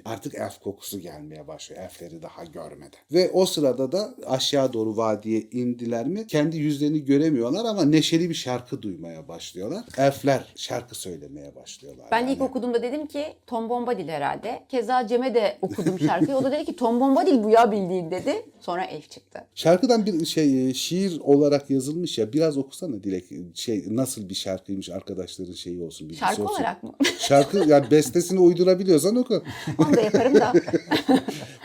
artık 0.06 0.36
elf 0.36 0.60
kokusu 0.60 1.00
gelmeye 1.00 1.48
başlıyor 1.48 1.82
elfleri 1.82 2.22
daha 2.22 2.44
görmeden. 2.44 3.00
Ve 3.12 3.32
o 3.34 3.46
sırada 3.46 3.92
da 3.92 4.16
aşağı 4.25 4.74
doğru 4.74 4.98
vadiye 4.98 5.42
indiler 5.42 6.08
mi 6.08 6.28
kendi 6.28 6.58
yüzlerini 6.58 7.06
göremiyorlar 7.06 7.66
ama 7.66 7.86
neşeli 7.86 8.30
bir 8.30 8.36
şarkı 8.36 8.82
duymaya 8.82 9.28
başlıyorlar. 9.28 9.84
Elfler 9.98 10.54
şarkı 10.56 10.96
söylemeye 10.96 11.56
başlıyorlar. 11.56 12.08
Ben 12.12 12.20
yani. 12.20 12.32
ilk 12.32 12.42
okuduğumda 12.42 12.84
dedim 12.84 13.08
ki 13.08 13.25
Tom 13.48 13.70
Bombadil 13.70 14.08
herhalde. 14.08 14.63
Keza 14.70 15.08
Cem'e 15.08 15.34
de 15.34 15.58
okudum 15.62 16.00
şarkıyı. 16.00 16.38
O 16.38 16.44
da 16.44 16.51
dedi 16.51 16.66
ki 16.66 16.75
Tom 16.75 17.00
Bombadil 17.00 17.44
bu 17.44 17.50
ya 17.50 17.72
bildiğin 17.72 18.12
dedi. 18.12 18.46
Sonra 18.60 18.86
elf 18.86 19.10
çıktı. 19.10 19.40
Şarkıdan 19.56 20.06
bir 20.06 20.25
şey 20.25 20.70
e, 20.70 20.74
şiir 20.74 21.20
olarak 21.20 21.70
yazılmış 21.70 22.18
ya 22.18 22.34
biraz 22.34 22.58
okusana 22.58 23.04
Dilek 23.04 23.25
şey 23.54 23.86
nasıl 23.90 24.30
bir 24.30 24.36
şarkıymış 24.36 24.90
arkadaşların 24.90 25.54
şeyi 25.54 25.84
olsun 25.84 26.10
Şarkı 26.10 26.44
olsun. 26.44 26.56
olarak 26.56 26.84
mı? 26.84 26.94
Şarkı 27.20 27.58
yani 27.68 27.92
bestesini 27.92 28.40
uydurabiliyorsan 28.40 29.16
oku. 29.16 29.44
Onu 29.77 29.96
da 29.98 30.01
yaparım 30.01 30.36
da. 30.36 30.53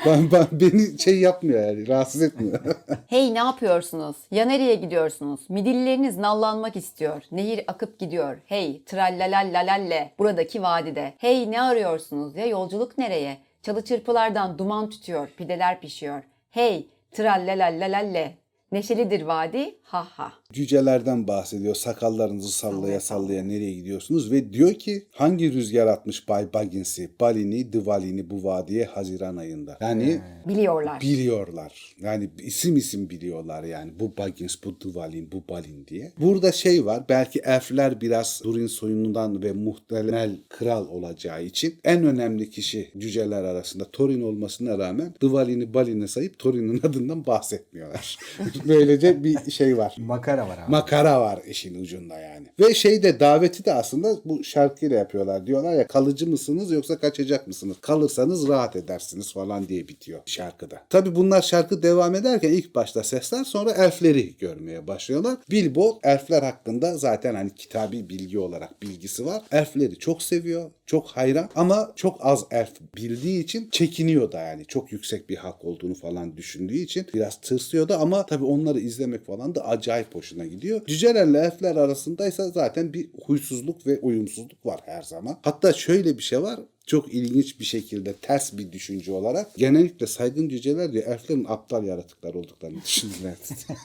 Ben, 0.07 0.33
ben, 0.33 0.47
beni 0.53 0.99
şey 0.99 1.21
yapmıyor 1.21 1.67
yani 1.67 1.89
rahatsız 1.89 2.23
etmiyor. 2.23 2.61
Hey 3.07 3.35
ne 3.35 3.39
yapıyorsunuz? 3.39 4.17
Ya 4.31 4.45
nereye 4.45 4.75
gidiyorsunuz? 4.75 5.41
Midilleriniz 5.49 6.17
nallanmak 6.17 6.77
istiyor. 6.77 7.23
Nehir 7.33 7.65
akıp 7.67 7.99
gidiyor. 7.99 8.37
Hey 8.47 8.85
trallalallalalle 8.85 10.13
buradaki 10.19 10.63
vadide. 10.63 11.15
Hey 11.19 11.51
ne 11.51 11.63
arıyorsunuz? 11.63 12.37
Ya 12.37 12.47
yolculuk 12.47 12.99
nereye? 12.99 13.39
Çalı 13.63 13.85
çırpılardan 13.85 14.59
duman 14.59 14.91
tütüyor. 14.91 15.29
Pideler 15.29 15.81
pişiyor. 15.81 16.23
Hey 16.51 16.87
trallalallalalle 17.13 18.35
neşelidir 18.73 19.23
vadi 19.23 19.75
ha 19.83 20.07
ha. 20.11 20.33
Cücelerden 20.53 21.29
bahsediyor. 21.29 21.75
Sakallarınızı 21.75 22.53
sallaya 22.53 23.01
sallaya 23.01 23.45
nereye 23.45 23.73
gidiyorsunuz? 23.73 24.33
Ve 24.33 24.53
diyor 24.53 24.75
ki 24.75 25.07
hangi 25.11 25.53
rüzgar 25.53 25.87
atmış 25.87 26.29
Bay 26.29 26.53
Baggins'i, 26.55 27.11
Balini, 27.21 27.73
Divalini 27.73 28.31
bu 28.31 28.45
vadiye 28.45 28.85
Haziran 28.85 29.37
ayında. 29.37 29.79
Yani 29.81 30.21
Biliyorlar. 30.49 31.01
biliyorlar. 31.01 31.97
Yani 32.01 32.31
isim 32.39 32.77
isim 32.77 33.11
biliyorlar 33.11 33.65
yani. 33.65 33.93
Bu 34.01 34.17
Baggins, 34.19 34.57
bu 34.65 34.81
Duvalin, 34.81 35.33
bu 35.33 35.45
Balin 35.49 35.87
diye. 35.87 36.13
Burada 36.21 36.53
şey 36.53 36.87
var. 36.87 37.05
Belki 37.09 37.39
elfler 37.39 38.01
biraz 38.01 38.41
Durin 38.45 38.67
soyundan 38.67 39.43
ve 39.43 39.53
muhtemel 39.53 40.37
kral 40.49 40.89
olacağı 40.89 41.45
için 41.45 41.75
en 41.85 42.05
önemli 42.05 42.51
kişi 42.51 42.91
cüceler 42.99 43.45
arasında 43.45 43.85
Thorin 43.93 44.23
olmasına 44.23 44.79
rağmen 44.79 45.15
Duvalin'i 45.21 45.75
Balin'e 45.75 46.07
sayıp 46.07 46.39
Thorin'in 46.39 46.79
adından 46.79 47.27
bahsetmiyorlar. 47.27 48.19
Böylece 48.69 49.25
bir 49.25 49.51
şey 49.51 49.77
var. 49.79 49.97
Makara 49.99 50.46
var 50.49 50.59
abi. 50.59 50.71
Makara 50.71 51.21
var 51.21 51.41
işin 51.49 51.83
ucunda 51.83 52.19
yani. 52.21 52.47
Ve 52.61 52.75
şeyde 52.75 53.21
daveti 53.21 53.65
de 53.65 53.75
aslında 53.75 54.17
bu 54.25 54.45
şarkıyla 54.45 54.97
yapıyorlar. 54.99 55.47
Diyorlar 55.47 55.75
ya 55.75 55.87
kalıcı 55.87 56.27
mısınız 56.27 56.71
yoksa 56.71 56.99
kaçacak 56.99 57.47
mısınız? 57.47 57.77
Kalırsanız 57.81 58.49
rahat 58.49 58.77
edersiniz 58.77 59.33
falan 59.33 59.69
diye 59.69 59.89
bitiyor 59.89 60.21
şarkıda. 60.27 60.83
Tabi 60.91 61.15
bunlar 61.15 61.43
şarkı 61.43 61.83
devam 61.83 62.15
ederken 62.15 62.53
ilk 62.53 62.75
başta 62.75 63.05
sesler 63.05 63.45
sonra 63.45 63.71
elfleri 63.71 64.37
görmeye 64.37 64.87
başlıyorlar. 64.87 65.37
Bilbo 65.51 65.99
elfler 66.03 66.43
hakkında 66.43 66.99
zaten 66.99 67.35
hani 67.35 67.55
kitabi 67.55 68.09
bilgi 68.09 68.39
olarak 68.39 68.83
bilgisi 68.83 69.27
var. 69.27 69.43
Elfleri 69.53 69.99
çok 69.99 70.23
seviyor. 70.23 70.71
Çok 70.87 71.09
hayran 71.09 71.51
ama 71.55 71.93
çok 71.97 72.19
az 72.21 72.45
elf 72.51 72.73
bildiği 72.97 73.45
için 73.45 73.69
çekiniyor 73.71 74.33
da 74.33 74.41
yani. 74.41 74.67
Çok 74.67 74.93
yüksek 74.93 75.29
bir 75.29 75.37
hak 75.37 75.65
olduğunu 75.65 75.95
falan 75.95 76.37
düşündüğü 76.37 76.77
için 76.77 77.07
biraz 77.15 77.41
tırsıyor 77.41 77.89
da 77.89 77.99
ama 77.99 78.27
tabii 78.27 78.45
onları 78.45 78.81
izlemek 78.81 79.27
falan 79.27 79.55
da 79.55 79.67
acayip 79.67 80.15
hoşuna 80.15 80.47
gidiyor. 80.47 80.87
Cücelerle 80.87 81.39
elfler 81.39 81.77
arasındaysa 81.77 82.51
zaten 82.51 82.93
bir 82.93 83.11
huysuzluk 83.27 83.87
ve 83.87 83.99
uyumsuzluk 84.01 84.67
var 84.67 84.81
her 84.85 85.03
zaman. 85.03 85.39
Hatta 85.43 85.73
şöyle 85.73 86.19
bir 86.19 86.23
şey 86.23 86.43
var 86.43 86.61
çok 86.87 87.15
ilginç 87.15 87.61
bir 87.61 87.65
şekilde 87.65 88.13
ters 88.13 88.53
bir 88.53 88.73
düşünce 88.73 89.13
olarak 89.13 89.55
genellikle 89.55 90.07
saygın 90.07 90.49
cüceler 90.49 90.93
diyor 90.93 91.05
elflerin 91.07 91.47
aptal 91.49 91.85
yaratıklar 91.85 92.35
olduklarını 92.35 92.83
düşünürler. 92.83 93.35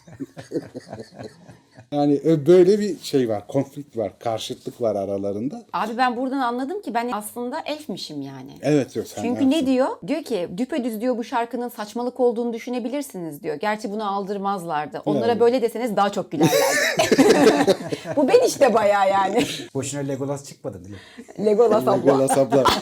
yani 1.91 2.19
ö- 2.23 2.45
böyle 2.45 2.79
bir 2.79 2.99
şey 3.03 3.29
var, 3.29 3.47
konflikt 3.47 3.97
var, 3.97 4.19
karşıtlık 4.19 4.81
var 4.81 4.95
aralarında. 4.95 5.63
Abi 5.73 5.97
ben 5.97 6.17
buradan 6.17 6.39
anladım 6.39 6.81
ki 6.81 6.93
ben 6.93 7.09
aslında 7.13 7.59
elfmişim 7.65 8.21
yani. 8.21 8.51
Evet 8.61 8.95
yok 8.95 9.07
sen 9.07 9.21
Çünkü 9.23 9.49
ne 9.49 9.65
diyor? 9.65 9.87
Diyor 10.07 10.23
ki 10.23 10.49
düpedüz 10.57 11.01
diyor 11.01 11.17
bu 11.17 11.23
şarkının 11.23 11.69
saçmalık 11.69 12.19
olduğunu 12.19 12.53
düşünebilirsiniz 12.53 13.43
diyor. 13.43 13.55
Gerçi 13.55 13.91
bunu 13.91 14.15
aldırmazlardı. 14.15 15.01
Onlara 15.05 15.27
Yani. 15.27 15.39
böyle 15.39 15.61
deseniz 15.61 15.95
daha 15.95 16.11
çok 16.11 16.31
gülerlerdi. 16.31 17.75
bu 18.15 18.27
ben 18.27 18.47
işte 18.47 18.73
bayağı 18.73 19.09
yani. 19.09 19.45
Boşuna 19.73 20.01
Legolas 20.01 20.45
çıkmadı 20.49 20.81
değil 20.83 20.95
mi? 20.95 21.45
Legolas 21.45 21.83
abla. 21.87 21.93
Legolas 21.95 22.37
abla. 22.37 22.63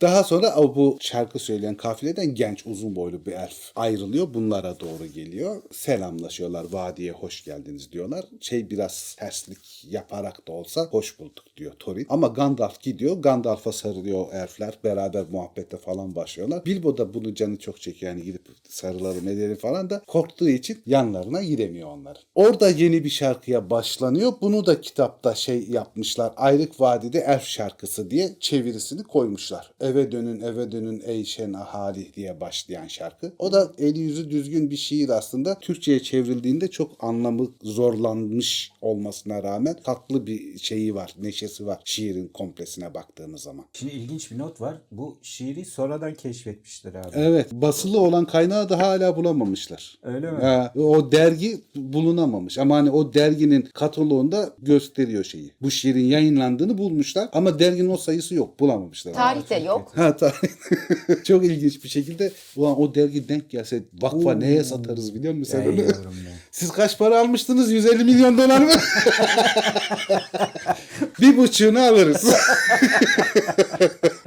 Daha 0.00 0.24
sonra 0.24 0.56
bu 0.56 0.98
şarkı 1.00 1.38
söyleyen 1.38 1.74
kafileden 1.74 2.34
genç 2.34 2.66
uzun 2.66 2.96
boylu 2.96 3.26
bir 3.26 3.32
elf 3.32 3.72
ayrılıyor. 3.76 4.34
Bunlara 4.34 4.80
doğru 4.80 5.06
geliyor. 5.06 5.62
Selamlaşıyorlar. 5.72 6.66
Vadiye 6.72 7.12
hoş 7.12 7.44
geldiniz 7.44 7.92
diyorlar. 7.92 8.24
Şey 8.40 8.70
biraz 8.70 9.16
terslik 9.18 9.84
yaparak 9.84 10.48
da 10.48 10.52
olsa 10.52 10.86
hoş 10.86 11.18
bulduk 11.18 11.44
diyor 11.56 11.72
Thorin. 11.78 12.06
Ama 12.08 12.26
Gandalf 12.26 12.80
gidiyor. 12.80 13.16
Gandalf'a 13.16 13.72
sarılıyor 13.72 14.26
elfler. 14.32 14.78
Beraber 14.84 15.24
muhabbete 15.30 15.76
falan 15.76 16.14
başlıyorlar. 16.14 16.64
Bilbo 16.66 16.98
da 16.98 17.14
bunu 17.14 17.34
canı 17.34 17.56
çok 17.56 17.80
çekiyor. 17.80 18.12
Yani 18.12 18.24
gidip 18.24 18.48
sarılalım 18.68 19.28
edelim 19.28 19.56
falan 19.56 19.90
da 19.90 20.02
korktuğu 20.06 20.48
için 20.48 20.82
yanlarına 20.86 21.42
gidemiyor 21.42 21.88
onların. 21.88 22.22
Orada 22.34 22.70
yeni 22.70 23.04
bir 23.04 23.10
şarkıya 23.10 23.70
başlanıyor. 23.70 24.32
Bunu 24.40 24.66
da 24.66 24.80
kitapta 24.80 25.34
şey 25.34 25.66
yapmışlar. 25.68 26.32
Ayrık 26.36 26.80
Vadide 26.80 27.18
Elf 27.18 27.44
şarkısı 27.44 28.10
diye 28.10 28.36
çevirisini 28.40 29.02
koymuşlar. 29.02 29.72
Eve 29.90 30.12
dönün 30.12 30.40
eve 30.40 30.72
dönün 30.72 31.02
ey 31.06 31.24
şen 31.24 31.52
ahali 31.52 32.14
diye 32.14 32.40
başlayan 32.40 32.86
şarkı. 32.86 33.32
O 33.38 33.52
da 33.52 33.72
eli 33.78 33.98
yüzü 33.98 34.30
düzgün 34.30 34.70
bir 34.70 34.76
şiir 34.76 35.08
aslında. 35.08 35.58
Türkçe'ye 35.58 36.02
çevrildiğinde 36.02 36.68
çok 36.68 37.04
anlamı 37.04 37.48
zorlanmış 37.62 38.72
olmasına 38.80 39.42
rağmen 39.42 39.76
tatlı 39.84 40.26
bir 40.26 40.58
şeyi 40.58 40.94
var, 40.94 41.14
neşesi 41.22 41.66
var 41.66 41.80
şiirin 41.84 42.28
komplesine 42.28 42.94
baktığımız 42.94 43.42
zaman. 43.42 43.64
Şimdi 43.72 43.92
ilginç 43.92 44.30
bir 44.30 44.38
not 44.38 44.60
var. 44.60 44.74
Bu 44.92 45.18
şiiri 45.22 45.64
sonradan 45.64 46.14
keşfetmişler 46.14 46.94
abi. 46.94 47.10
Evet, 47.14 47.52
basılı 47.52 48.00
olan 48.00 48.24
kaynağı 48.24 48.68
da 48.68 48.78
hala 48.78 49.16
bulamamışlar. 49.16 49.98
Öyle 50.02 50.30
mi? 50.30 50.38
Ha, 50.38 50.72
o 50.76 51.12
dergi 51.12 51.60
bulunamamış 51.74 52.58
ama 52.58 52.76
hani 52.76 52.90
o 52.90 53.14
derginin 53.14 53.62
kataloğunda 53.62 54.50
gösteriyor 54.58 55.24
şeyi. 55.24 55.50
Bu 55.62 55.70
şiirin 55.70 56.04
yayınlandığını 56.04 56.78
bulmuşlar 56.78 57.28
ama 57.32 57.58
derginin 57.58 57.90
o 57.90 57.96
sayısı 57.96 58.34
yok, 58.34 58.60
bulamamışlar. 58.60 59.12
Tarihte 59.12 59.58
yok. 59.58 59.79
Ha 59.94 60.16
tarih. 60.16 60.34
Çok 61.24 61.44
ilginç 61.44 61.84
bir 61.84 61.88
şekilde 61.88 62.32
ulan 62.56 62.80
o 62.80 62.94
dergi 62.94 63.28
denk 63.28 63.50
gelse 63.50 63.82
vakfa 64.02 64.18
Oo. 64.30 64.40
neye 64.40 64.64
satarız 64.64 65.14
biliyor 65.14 65.34
musun 65.34 65.52
sen 65.52 65.62
Ya, 65.62 65.70
onu? 65.70 65.80
Siz 66.50 66.70
kaç 66.72 66.98
para 66.98 67.20
almıştınız? 67.20 67.72
150 67.72 68.04
milyon 68.04 68.38
dolar 68.38 68.60
mı? 68.60 68.70
bir 71.20 71.36
buçuğunu 71.36 71.80
alırız. 71.80 72.24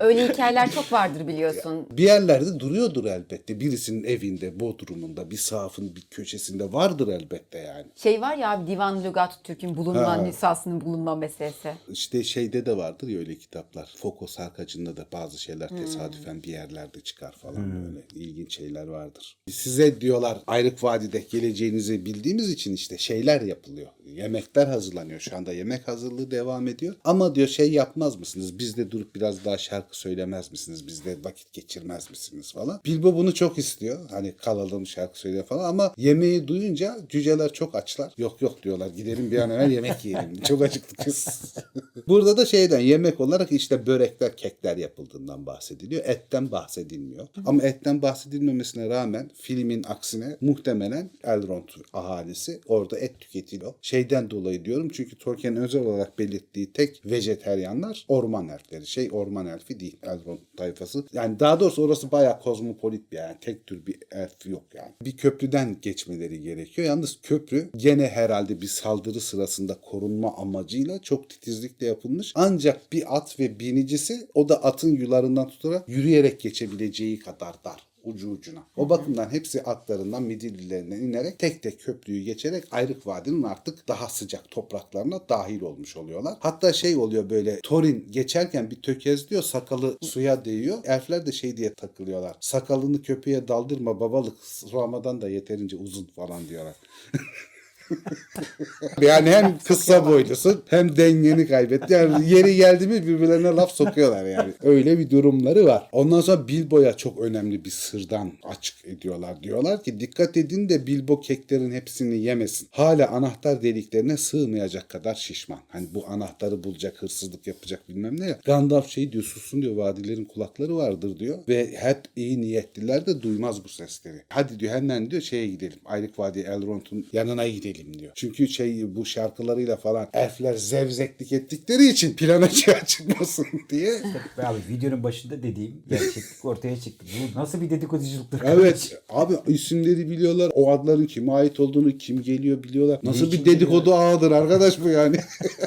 Öyle 0.03 0.27
hikayeler 0.27 0.71
çok 0.71 0.91
vardır 0.91 1.27
biliyorsun. 1.27 1.87
bir 1.91 2.03
yerlerde 2.03 2.59
duruyordur 2.59 3.05
elbette. 3.05 3.59
Birisinin 3.59 4.03
evinde, 4.03 4.59
bodrumunda, 4.59 5.31
bir 5.31 5.37
sahafın 5.37 5.95
bir 5.95 6.01
köşesinde 6.01 6.73
vardır 6.73 7.07
elbette 7.07 7.57
yani. 7.57 7.85
Şey 7.95 8.21
var 8.21 8.37
ya 8.37 8.51
abi 8.51 8.71
Divan 8.71 9.03
Lügat 9.03 9.43
Türk'ün 9.43 9.77
bulunma 9.77 10.17
Ha. 10.17 10.21
nüshasının 10.21 10.81
bulunma 10.81 11.15
meselesi. 11.15 11.73
İşte 11.91 12.23
şeyde 12.23 12.65
de 12.65 12.77
vardır 12.77 13.07
ya 13.07 13.19
öyle 13.19 13.35
kitaplar. 13.37 13.93
Foko 13.97 14.27
Sarkacı'nda 14.27 14.97
da 14.97 15.05
bazı 15.13 15.41
şeyler 15.41 15.69
tesadüfen 15.69 16.43
bir 16.43 16.51
yerlerde 16.51 16.99
çıkar 16.99 17.31
falan 17.31 17.85
böyle 17.85 18.25
ilginç 18.25 18.55
şeyler 18.55 18.87
vardır. 18.87 19.37
Size 19.51 20.01
diyorlar 20.01 20.37
Ayrık 20.47 20.83
Vadide 20.83 21.23
geleceğinizi 21.31 22.05
bildiğimiz 22.05 22.49
için 22.49 22.73
işte 22.73 22.97
şeyler 22.97 23.41
yapılıyor. 23.41 23.87
Yemekler 24.05 24.67
hazırlanıyor. 24.67 25.19
Şu 25.19 25.35
anda 25.35 25.53
yemek 25.53 25.87
hazırlığı 25.87 26.31
devam 26.31 26.67
ediyor. 26.67 26.95
Ama 27.03 27.35
diyor 27.35 27.47
şey 27.47 27.71
yapmaz 27.71 28.15
mısınız? 28.19 28.59
Bizde 28.59 28.91
durup 28.91 29.15
biraz 29.15 29.45
daha 29.45 29.57
şarkı 29.57 29.99
söylemez 30.03 30.51
misiniz? 30.51 30.87
Bizde 30.87 31.17
vakit 31.23 31.53
geçirmez 31.53 32.09
misiniz 32.09 32.53
falan. 32.53 32.81
Bilbo 32.85 33.15
bunu 33.15 33.33
çok 33.33 33.57
istiyor. 33.57 34.09
Hani 34.09 34.33
kalalım 34.37 34.87
şarkı 34.87 35.19
söyle 35.19 35.43
falan 35.43 35.69
ama 35.69 35.93
yemeği 35.97 36.47
duyunca 36.47 36.97
cüceler 37.09 37.53
çok 37.53 37.75
açlar. 37.75 38.13
Yok 38.17 38.41
yok 38.41 38.63
diyorlar 38.63 38.87
gidelim 38.87 39.31
bir 39.31 39.37
an 39.37 39.49
evvel 39.49 39.71
yemek 39.71 40.05
yiyelim. 40.05 40.41
Çok 40.47 40.61
acıktık 40.61 40.97
kız. 40.97 41.53
Burada 42.07 42.37
da 42.37 42.45
şeyden 42.45 42.79
yemek 42.79 43.19
olarak 43.19 43.51
işte 43.51 43.87
börekler, 43.87 44.37
kekler 44.37 44.77
yapıldığından 44.77 45.45
bahsediliyor. 45.45 46.05
Etten 46.05 46.51
bahsedilmiyor. 46.51 47.27
Ama 47.45 47.63
etten 47.63 48.01
bahsedilmemesine 48.01 48.89
rağmen 48.89 49.31
filmin 49.41 49.83
aksine 49.83 50.37
muhtemelen 50.41 51.09
Elrond 51.23 51.69
ahalisi 51.93 52.61
orada 52.67 52.99
et 52.99 53.19
tüketiliyor. 53.19 53.73
Şeyden 53.81 54.29
dolayı 54.29 54.65
diyorum 54.65 54.89
çünkü 54.89 55.17
Tolkien 55.17 55.55
özel 55.55 55.85
olarak 55.85 56.19
belirttiği 56.19 56.73
tek 56.73 57.01
vejeteryanlar 57.05 58.05
orman 58.07 58.49
elfleri. 58.49 58.87
Şey 58.87 59.09
orman 59.11 59.47
elfi 59.47 59.79
değil. 59.79 59.82
Değil 59.83 59.97
Elrond 60.03 60.39
tayfası. 60.57 61.05
Yani 61.13 61.39
daha 61.39 61.59
doğrusu 61.59 61.83
orası 61.83 62.11
bayağı 62.11 62.39
kozmopolit 62.39 63.11
bir 63.11 63.17
yani. 63.17 63.35
Tek 63.41 63.67
tür 63.67 63.85
bir 63.85 63.97
elf 64.11 64.45
yok 64.45 64.63
yani. 64.75 64.91
Bir 65.01 65.17
köprüden 65.17 65.77
geçmeleri 65.81 66.41
gerekiyor. 66.41 66.87
Yalnız 66.87 67.19
köprü 67.21 67.69
gene 67.75 68.07
herhalde 68.07 68.61
bir 68.61 68.67
saldırı 68.67 69.21
sırasında 69.21 69.77
korunma 69.81 70.35
amacıyla 70.37 71.01
çok 71.01 71.29
titizlikle 71.29 71.87
yapılmış. 71.87 72.31
Ancak 72.35 72.91
bir 72.91 73.17
at 73.17 73.39
ve 73.39 73.59
binicisi 73.59 74.27
o 74.33 74.49
da 74.49 74.63
atın 74.63 74.95
yularından 74.95 75.47
tutarak 75.47 75.89
yürüyerek 75.89 76.39
geçebileceği 76.39 77.19
kadar 77.19 77.55
dar 77.63 77.92
ucu 78.03 78.31
ucuna. 78.31 78.63
O 78.77 78.89
bakımdan 78.89 79.29
hepsi 79.29 79.63
atlarından 79.63 80.23
Midillilerine 80.23 80.97
inerek 80.97 81.39
tek 81.39 81.63
tek 81.63 81.79
köprüyü 81.79 82.23
geçerek 82.23 82.63
Ayrık 82.71 83.07
Vadi'nin 83.07 83.43
artık 83.43 83.87
daha 83.87 84.09
sıcak 84.09 84.51
topraklarına 84.51 85.29
dahil 85.29 85.61
olmuş 85.61 85.97
oluyorlar. 85.97 86.33
Hatta 86.39 86.73
şey 86.73 86.95
oluyor 86.95 87.29
böyle 87.29 87.59
Thorin 87.63 88.07
geçerken 88.11 88.71
bir 88.71 88.81
tökezliyor 88.81 89.43
sakalı 89.43 89.97
suya 90.01 90.45
değiyor. 90.45 90.77
Elfler 90.83 91.25
de 91.25 91.31
şey 91.31 91.57
diye 91.57 91.73
takılıyorlar. 91.73 92.37
Sakalını 92.39 93.01
köpeğe 93.01 93.47
daldırma 93.47 93.99
babalık 93.99 94.37
Ramadan 94.73 95.21
da 95.21 95.29
yeterince 95.29 95.77
uzun 95.77 96.05
falan 96.05 96.49
diyorlar. 96.49 96.75
yani 99.01 99.29
hem 99.29 99.57
kısa 99.57 100.05
boylusun 100.05 100.63
hem 100.69 100.95
dengeni 100.95 101.47
kaybetti. 101.47 101.93
Yani 101.93 102.29
yeri 102.29 102.55
geldi 102.55 102.87
mi 102.87 103.07
birbirlerine 103.07 103.47
laf 103.47 103.71
sokuyorlar 103.71 104.25
yani. 104.25 104.53
Öyle 104.63 104.99
bir 104.99 105.09
durumları 105.09 105.65
var. 105.65 105.89
Ondan 105.91 106.21
sonra 106.21 106.47
Bilbo'ya 106.47 106.97
çok 106.97 107.19
önemli 107.19 107.65
bir 107.65 107.69
sırdan 107.69 108.31
açık 108.43 108.85
ediyorlar. 108.85 109.43
Diyorlar 109.43 109.83
ki 109.83 109.99
dikkat 109.99 110.37
edin 110.37 110.69
de 110.69 110.87
Bilbo 110.87 111.21
keklerin 111.21 111.71
hepsini 111.71 112.17
yemesin. 112.17 112.67
Hala 112.71 113.07
anahtar 113.07 113.61
deliklerine 113.61 114.17
sığmayacak 114.17 114.89
kadar 114.89 115.15
şişman. 115.15 115.59
Hani 115.67 115.87
bu 115.93 116.07
anahtarı 116.07 116.63
bulacak, 116.63 117.01
hırsızlık 117.01 117.47
yapacak 117.47 117.89
bilmem 117.89 118.19
ne 118.19 118.25
ya. 118.25 118.39
Gandalf 118.45 118.87
şey 118.87 119.11
diyor 119.11 119.23
susun 119.23 119.61
diyor 119.61 119.75
vadilerin 119.75 120.25
kulakları 120.25 120.75
vardır 120.75 121.19
diyor. 121.19 121.39
Ve 121.47 121.71
hep 121.77 121.99
iyi 122.15 122.41
niyetliler 122.41 123.05
de 123.05 123.21
duymaz 123.21 123.63
bu 123.63 123.69
sesleri. 123.69 124.17
Hadi 124.29 124.59
diyor 124.59 124.73
hemen 124.73 125.11
diyor 125.11 125.21
şeye 125.21 125.47
gidelim. 125.47 125.79
Ayrık 125.85 126.19
Vadi 126.19 126.39
Elrond'un 126.39 127.07
yanına 127.13 127.47
gidelim 127.47 127.72
diyor. 127.73 128.11
Çünkü 128.15 128.47
şey 128.47 128.95
bu 128.95 129.05
şarkılarıyla 129.05 129.77
falan 129.77 130.07
elfler 130.13 130.53
zevzeklik 130.53 131.31
ettikleri 131.31 131.87
için 131.87 132.13
plana 132.13 132.49
çıkmasın 132.85 133.45
diye. 133.69 134.01
Abi 134.37 134.57
videonun 134.69 135.03
başında 135.03 135.43
dediğim 135.43 135.81
gerçeklik 135.89 136.45
ortaya 136.45 136.79
çıktı. 136.79 137.05
Bu 137.35 137.39
nasıl 137.39 137.61
bir 137.61 137.69
dedikoduculuktur? 137.69 138.39
Evet 138.45 139.01
abi 139.09 139.33
isimleri 139.47 140.09
biliyorlar. 140.09 140.51
O 140.55 140.71
adların 140.71 141.05
kime 141.05 141.31
ait 141.31 141.59
olduğunu 141.59 141.97
kim 141.97 142.21
geliyor 142.21 142.63
biliyorlar. 142.63 142.99
Nasıl 143.03 143.31
bir 143.31 143.45
dedikodu 143.45 143.93
ağıdır 143.93 144.31
arkadaş 144.31 144.81
bu 144.81 144.89
yani. 144.89 145.17